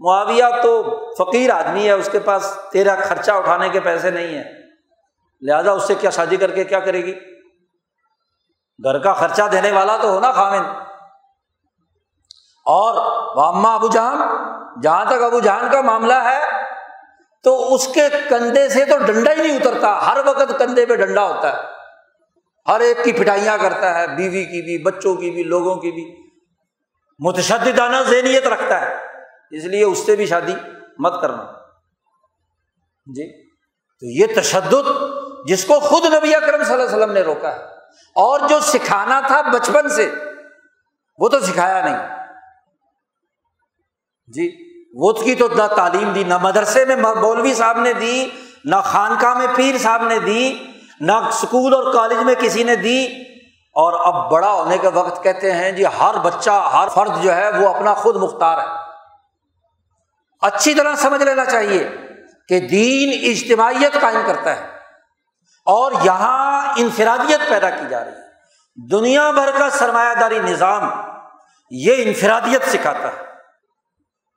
[0.00, 4.44] معاویہ تو فقیر آدمی ہے، اس کے پاس تیرا خرچہ اٹھانے کے پیسے نہیں ہیں۔
[5.40, 7.14] لہذا اس سے کیا شادی کر کے کیا کرے گی؟
[8.84, 10.64] گھر کا خرچہ دینے والا تو ہونا خامن۔
[12.64, 12.94] اور
[13.36, 14.18] واما ابو جہان،
[14.80, 16.40] جہاں تک ابو جہان کا معاملہ ہے،
[17.42, 21.24] تو اس کے کندھے سے تو ڈنڈا ہی نہیں اترتا۔ ہر وقت کندھے پہ ڈنڈا
[21.24, 21.62] ہوتا ہے۔
[22.68, 26.30] ہر ایک کی پٹائیاں کرتا ہے، بیوی کی بھی، بچوں کی بھی، لوگوں کی بھی۔
[27.18, 29.09] متشددانہ ذہنیت رکھتا ہے۔
[29.50, 30.54] اس لیے اس سے بھی شادی
[30.98, 31.44] مت کرنا۔
[33.06, 33.48] جی۔
[34.00, 34.88] تو یہ تشدد
[35.46, 37.64] جس کو خود نبی اکرم صلی اللہ علیہ وسلم نے روکا ہے۔
[38.14, 40.14] اور جو سکھانا تھا بچپن سے،
[41.18, 42.24] وہ تو سکھایا نہیں۔
[44.26, 48.28] جی۔ وہ کی تو نہ تعلیم دی، نہ مدرسے میں مولوی صاحب نے دی،
[48.64, 50.66] نہ خانقاہ میں پیر صاحب نے دی،
[51.00, 53.06] نہ اسکول اور کالج میں کسی نے دی۔
[53.74, 57.58] اور اب بڑا ہونے کے وقت کہتے ہیں جی ہر بچہ، ہر فرد جو ہے،
[57.58, 58.89] وہ اپنا خود مختار ہے۔
[60.40, 61.90] اچھی طرح سمجھ لینا چاہیے
[62.48, 64.66] کہ دین اجتماعیت قائم کرتا ہے
[65.64, 68.30] اور یہاں انفرادیت پیدا کی جا رہی ہے۔
[68.90, 70.90] دنیا بھر کا سرمایہ داری نظام
[71.70, 73.30] یہ انفرادیت سکھاتا ہے۔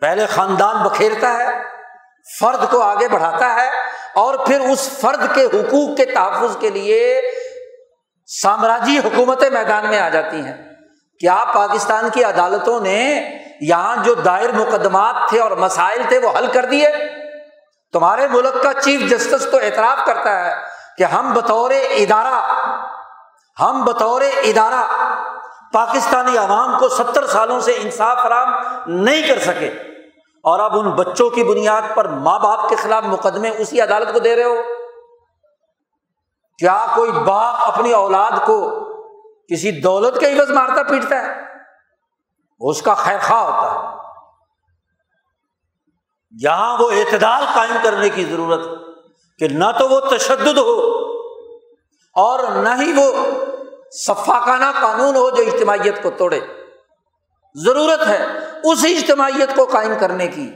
[0.01, 1.47] پہلے خاندان بکھیرتا ہے،
[2.39, 3.69] فرد کو آگے بڑھاتا ہے
[4.15, 7.21] اور پھر اس فرد کے حقوق کے تحفظ کے لیے
[8.41, 10.73] سامراجی حکومتیں میدان میں آ جاتی ہیں۔
[11.19, 13.29] کیا پاکستان کی عدالتوں نے
[13.61, 16.87] یہاں جو دائر مقدمات تھے اور مسائل تھے وہ حل کر دیے۔
[17.93, 20.53] تمہارے ملک کا چیف جسٹس تو اعتراف کرتا ہے
[20.97, 22.41] کہ ہم بطور ادارہ،
[23.61, 24.87] ہم بطور ادارہ
[25.73, 28.49] پاکستانی عوام کو ستر سالوں سے انصاف فراہم
[28.87, 29.67] نہیں کر سکے
[30.43, 34.19] اور اب ان بچوں کی بنیاد پر ماں باپ کے خلاف مقدمے اسی عدالت کو
[34.19, 34.55] دے رہے ہو۔
[36.59, 38.69] کیا کوئی باپ اپنی اولاد کو
[39.49, 41.52] کسی دولت کے عوض مارتا پیٹتا ہے؟
[42.63, 43.93] اس کا خیر خواہ ہوتا ہے۔
[46.39, 48.73] یہاں وہ اعتدال قائم کرنے کی ضرورت ہے
[49.39, 50.91] کہ نہ تو وہ تشدد ہو
[52.13, 53.11] اور نہ ہی وہ
[53.91, 56.39] صفاقانہ قانون ہو جو اجتماعیت کو توڑے۔
[57.55, 58.25] ضرورت ہے
[58.63, 60.51] اس اجتماعیت کو قائم کرنے کی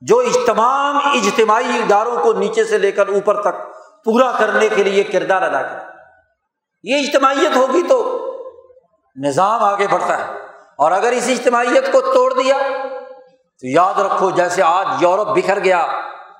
[0.00, 3.74] جو تمام اجتماعی اداروں کو نیچے سے لے کر اوپر تک
[4.04, 5.92] پورا کرنے کے لیے کردار ادا کرے۔
[6.82, 8.20] یہ اجتماعیت ہوگی تو
[9.26, 10.43] نظام آگے بڑھتا ہے۔
[10.78, 12.56] اور اگر اس اجتماعیت کو توڑ دیا،
[13.60, 15.86] تو یاد رکھو جیسے آج یورپ بکھر گیا،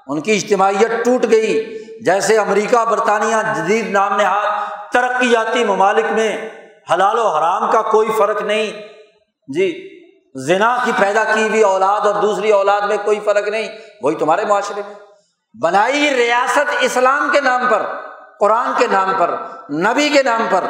[0.06, 4.46] ان کی اجتماعیت ٹوٹ گئی۔ جیسے امریکہ، برطانیہ، جدید نام نہاد،
[4.92, 6.50] ترقیاتی ممالک میں
[6.92, 8.70] حلال و حرام کا کوئی فرق نہیں۔
[9.54, 9.90] جی
[10.46, 13.68] زنا کی پیدا کی ہوئی اولاد اور دوسری اولاد میں کوئی فرق نہیں،
[14.02, 14.94] وہی تمہارے معاشرے میں۔
[15.62, 17.82] بنائی ریاست اسلام کے نام پر،
[18.40, 19.34] قرآن کے نام پر،
[19.70, 20.64] نبی کے نام پر۔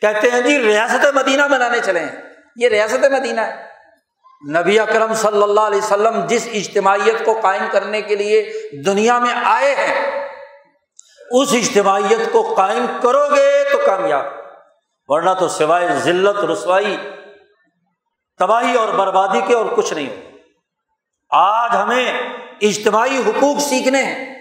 [0.00, 3.74] کہتے ہیں جی ریاست مدینہ بنانے چلے ہیں۔ یہ ریاست مدینہ ہے۔
[4.50, 8.52] نبی اکرم صلی اللہ علیہ وسلم جس اجتماعیت کو قائم کرنے کے لیے
[8.86, 10.28] دنیا میں آئے ہیں،
[11.30, 14.24] اس اجتماعیت کو قائم کرو گے تو کامیاب،
[15.06, 16.96] ورنہ تو سوائے ذلت، رسوائی،
[18.38, 20.22] تباہی اور بربادی کے اور کچھ نہیں۔
[21.30, 22.30] آج ہمیں
[22.60, 24.34] اجتماعی حقوق سیکھنے ہیں۔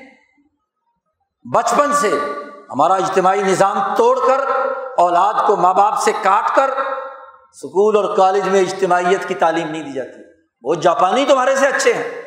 [1.56, 2.12] بچپن سے
[2.70, 4.40] ہمارا اجتماعی نظام توڑ کر،
[4.98, 6.70] اولاد کو ماں باپ سے کاٹ کر
[7.54, 10.22] اسکول اور کالج میں اجتماعیت کی تعلیم نہیں دی جاتی۔
[10.62, 12.22] وہ جاپانی تمہارے سے اچھے ہیں۔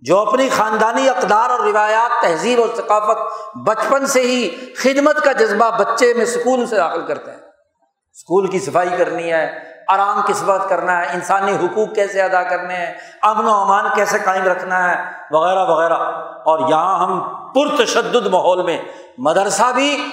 [0.00, 3.18] جو اپنی خاندانی اقدار اور روایات، تہذیب اور ثقافت
[3.56, 7.38] بچپن سے ہی خدمت کا جذبہ بچے میں سکون سے داخل کرتے ہیں۔
[8.14, 9.58] اسکول کی صفائی کرنی ہے،
[9.88, 14.18] آرام کس وقت کرنا ہے، انسانی حقوق کیسے ادا کرنے ہیں، امن و امان کیسے
[14.24, 15.98] قائم رکھنا ہے، وغیرہ وغیرہ۔
[16.44, 17.20] اور یہاں ہم
[17.54, 18.82] پرتشدد ماحول میں
[19.18, 20.04] مدرسہ بھی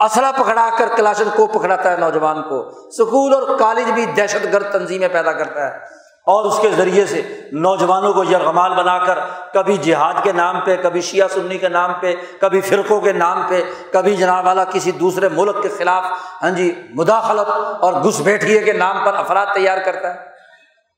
[0.00, 4.72] اسلحہ پکڑا کر کلاشن کو پکڑاتا ہے نوجوان کو۔ اسکول اور کالج بھی دہشت گرد
[4.72, 9.18] تنظیمیں پیدا کرتا ہے۔ اور اس کے ذریعے سے نوجوانوں کو یرغمال بنا کر
[9.54, 13.42] کبھی جہاد کے نام پہ، کبھی شیعہ سنی کے نام پہ، کبھی فرقوں کے نام
[13.48, 16.04] پہ، کبھی جناب والا کسی دوسرے ملک کے خلاف
[16.42, 20.20] ہاں جی مداخلت اور گھس بیٹھیے کے نام پر افراد تیار کرتا ہے۔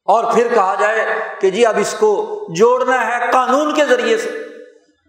[0.05, 1.07] اور پھر کہا جائے
[1.41, 4.31] کہ جی اب اس کو جوڑنا ہے قانون کے ذریعے سے۔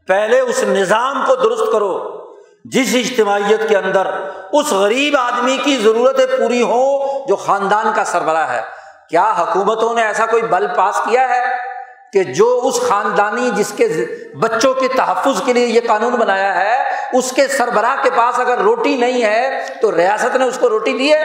[0.07, 2.22] پہلے اس نظام کو درست کرو۔
[2.65, 4.07] جس اجتماعیت کے اندر
[4.51, 8.61] اس غریب آدمی کی ضرورتیں پوری ہوں جو خاندان کا سربراہ ہے،
[9.09, 11.41] کیا حکومتوں نے ایسا کوئی بل پاس کیا ہے
[12.13, 13.87] کہ جو اس خاندانی جس کے
[14.41, 16.83] بچوں کے تحفظ کے لیے یہ قانون بنایا ہے،
[17.13, 20.97] اس کے سربراہ کے پاس اگر روٹی نہیں ہے تو ریاست نے اس کو روٹی
[20.97, 21.23] دی ہے؟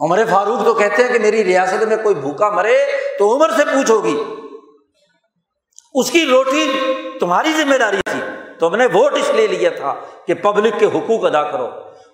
[0.00, 2.76] عمر فاروق تو کہتے ہیں کہ میری ریاست میں کوئی بھوکا مرے
[3.18, 4.41] تو عمر سے پوچھو گی۔
[5.94, 6.72] اس کی روٹی
[7.20, 8.20] تمہاری ذمہ داری تھی۔
[8.58, 9.94] تم نے ووٹ اس لیے لیا تھا
[10.26, 11.68] کہ پبلک کے حقوق ادا کرو۔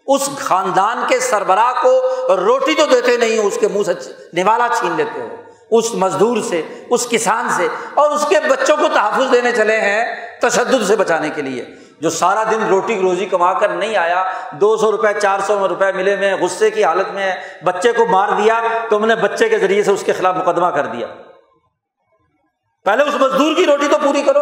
[0.07, 2.03] اس خاندان کے سربراہ کو
[2.37, 3.93] روٹی تو دیتے نہیں اس کے منہ سے
[4.33, 5.29] نوالا چھین لیتے ہو۔
[5.70, 10.14] اس مزدور سے، اس کسان سے اور اس کے بچوں کو تحفظ دینے چلے ہیں
[10.41, 11.64] تشدد سے بچانے کے لیے۔
[12.01, 15.93] جو سارا دن روٹی روزی کما کر نہیں آیا، دو سو روپئے چار سو روپئے
[15.93, 19.83] ملے میں، غصے کی حالت میں بچے کو مار دیا، تو نے بچے کے ذریعے
[19.83, 21.07] سے اس کے خلاف مقدمہ کر دیا۔
[22.89, 24.41] پہلے اس مزدور کی روٹی تو پوری کرو،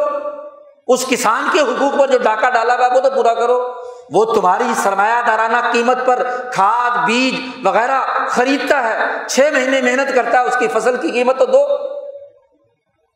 [0.87, 3.73] اس کسان کے حقوق پر جو ڈاکہ ڈالا ہوا وہ تو پورا کرو۔
[4.11, 10.41] وہ تمہاری سرمایہ دارانہ قیمت پر کھاد، بیج وغیرہ خریدتا ہے۔ چھ مہینے محنت کرتا
[10.41, 11.67] ہے، اس کی فصل کی قیمت تو دو۔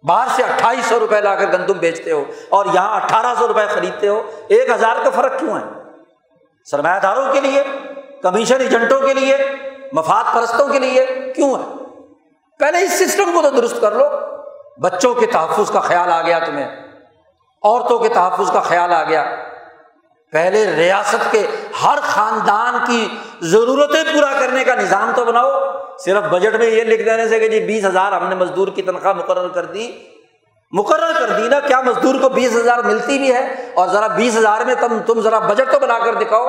[0.03, 3.67] باہر سے اٹھائیس سو روپئے لا کر گندم بیچتے ہو اور یہاں اٹھارہ سو روپئے
[3.67, 5.65] خریدتے ہو۔ ایک ہزار کا فرق کیوں ہے؟
[6.65, 7.63] سرمایہ داروں کے لیے،
[8.23, 9.37] کمیشن ایجنٹوں کے لیے،
[9.93, 11.07] مفاد پرستوں کے لیے
[11.37, 11.85] کیوں ہے؟
[12.59, 14.05] پہلے اس سسٹم کو تو درست کر لو۔
[14.83, 16.69] بچوں کے تحفظ کا خیال آ گیا تمہیں،
[17.63, 19.25] عورتوں کے تحفظ کا خیال آ گیا۔
[20.33, 21.47] پہلے ریاست کے
[21.85, 23.09] ہر خاندان کی
[23.41, 25.51] ضرورتیں پورا کرنے کا نظام تو بناؤ۔
[26.05, 28.83] صرف بجٹ میں یہ لکھ دینے سے کہ جی بیس ہزار ہم نے مزدور کی
[28.83, 29.93] تنخواہ مقرر کر دی۔
[30.73, 34.37] مقرر کر دی نا، کیا مزدور کو بیس ہزار ملتی بھی ہے؟ اور ذرا بیس
[34.37, 36.47] ہزار میں تم تم ذرا بجٹ تو بنا کر دکھاؤ۔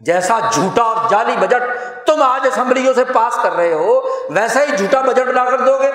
[0.00, 1.62] جیسا جھوٹا اور جعلی بجٹ
[2.06, 4.00] تم آج اسمبلیوں سے پاس کر رہے ہو،
[4.30, 5.90] ویسا ہی جھوٹا بجٹ بنا کر دو گے۔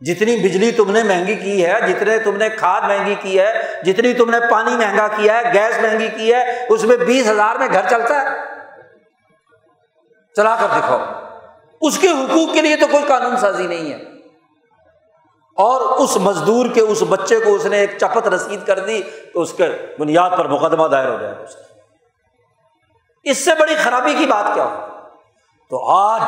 [0.00, 4.14] جتنی بجلی تم نے مہنگی کی ہے، جتنے تم نے کھاد مہنگی کی ہے، جتنی
[4.14, 7.68] تم نے پانی مہنگا کیا ہے، گیس مہنگی کی ہے، اس میں بیس ہزار میں
[7.72, 8.26] گھر چلتا ہے۔
[10.36, 10.98] چلا کر دکھاؤ۔
[11.80, 14.02] اس کے حقوق کے لیے تو کوئی قانون سازی نہیں ہے۔
[15.56, 19.02] اور اس مزدور کے، اس بچے کو اس نے ایک چپت رسید کر دی،
[19.34, 21.44] تو اس کے بنیاد پر مقدمہ دائر ہو جائے گا
[23.24, 24.86] اس سے بڑی خرابی کی بات کیا ہو
[25.70, 26.20] تو آج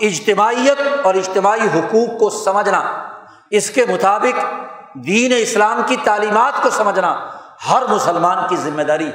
[0.00, 3.08] اجتماعیت اور اجتماعی حقوق کو سمجھنا۔
[3.50, 4.44] اس کے مطابق
[4.94, 7.30] دین اسلام کی تعلیمات کو سمجھنا
[7.70, 9.10] ہر مسلمان کی ذمہ داری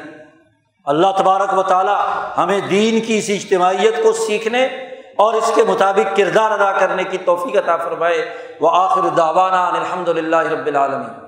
[0.86, 2.06] اللہ تبارک و تعالیٰ
[2.38, 4.66] ہمیں دین کی اس اجتماعیت کو سیکھنے
[5.18, 10.08] اور اس کے مطابق کردار ادا کرنے کی توفیق عطا فرمائے۔ وہ آخر داوانہ الحمد
[10.08, 11.23] للہ رب العالمین۔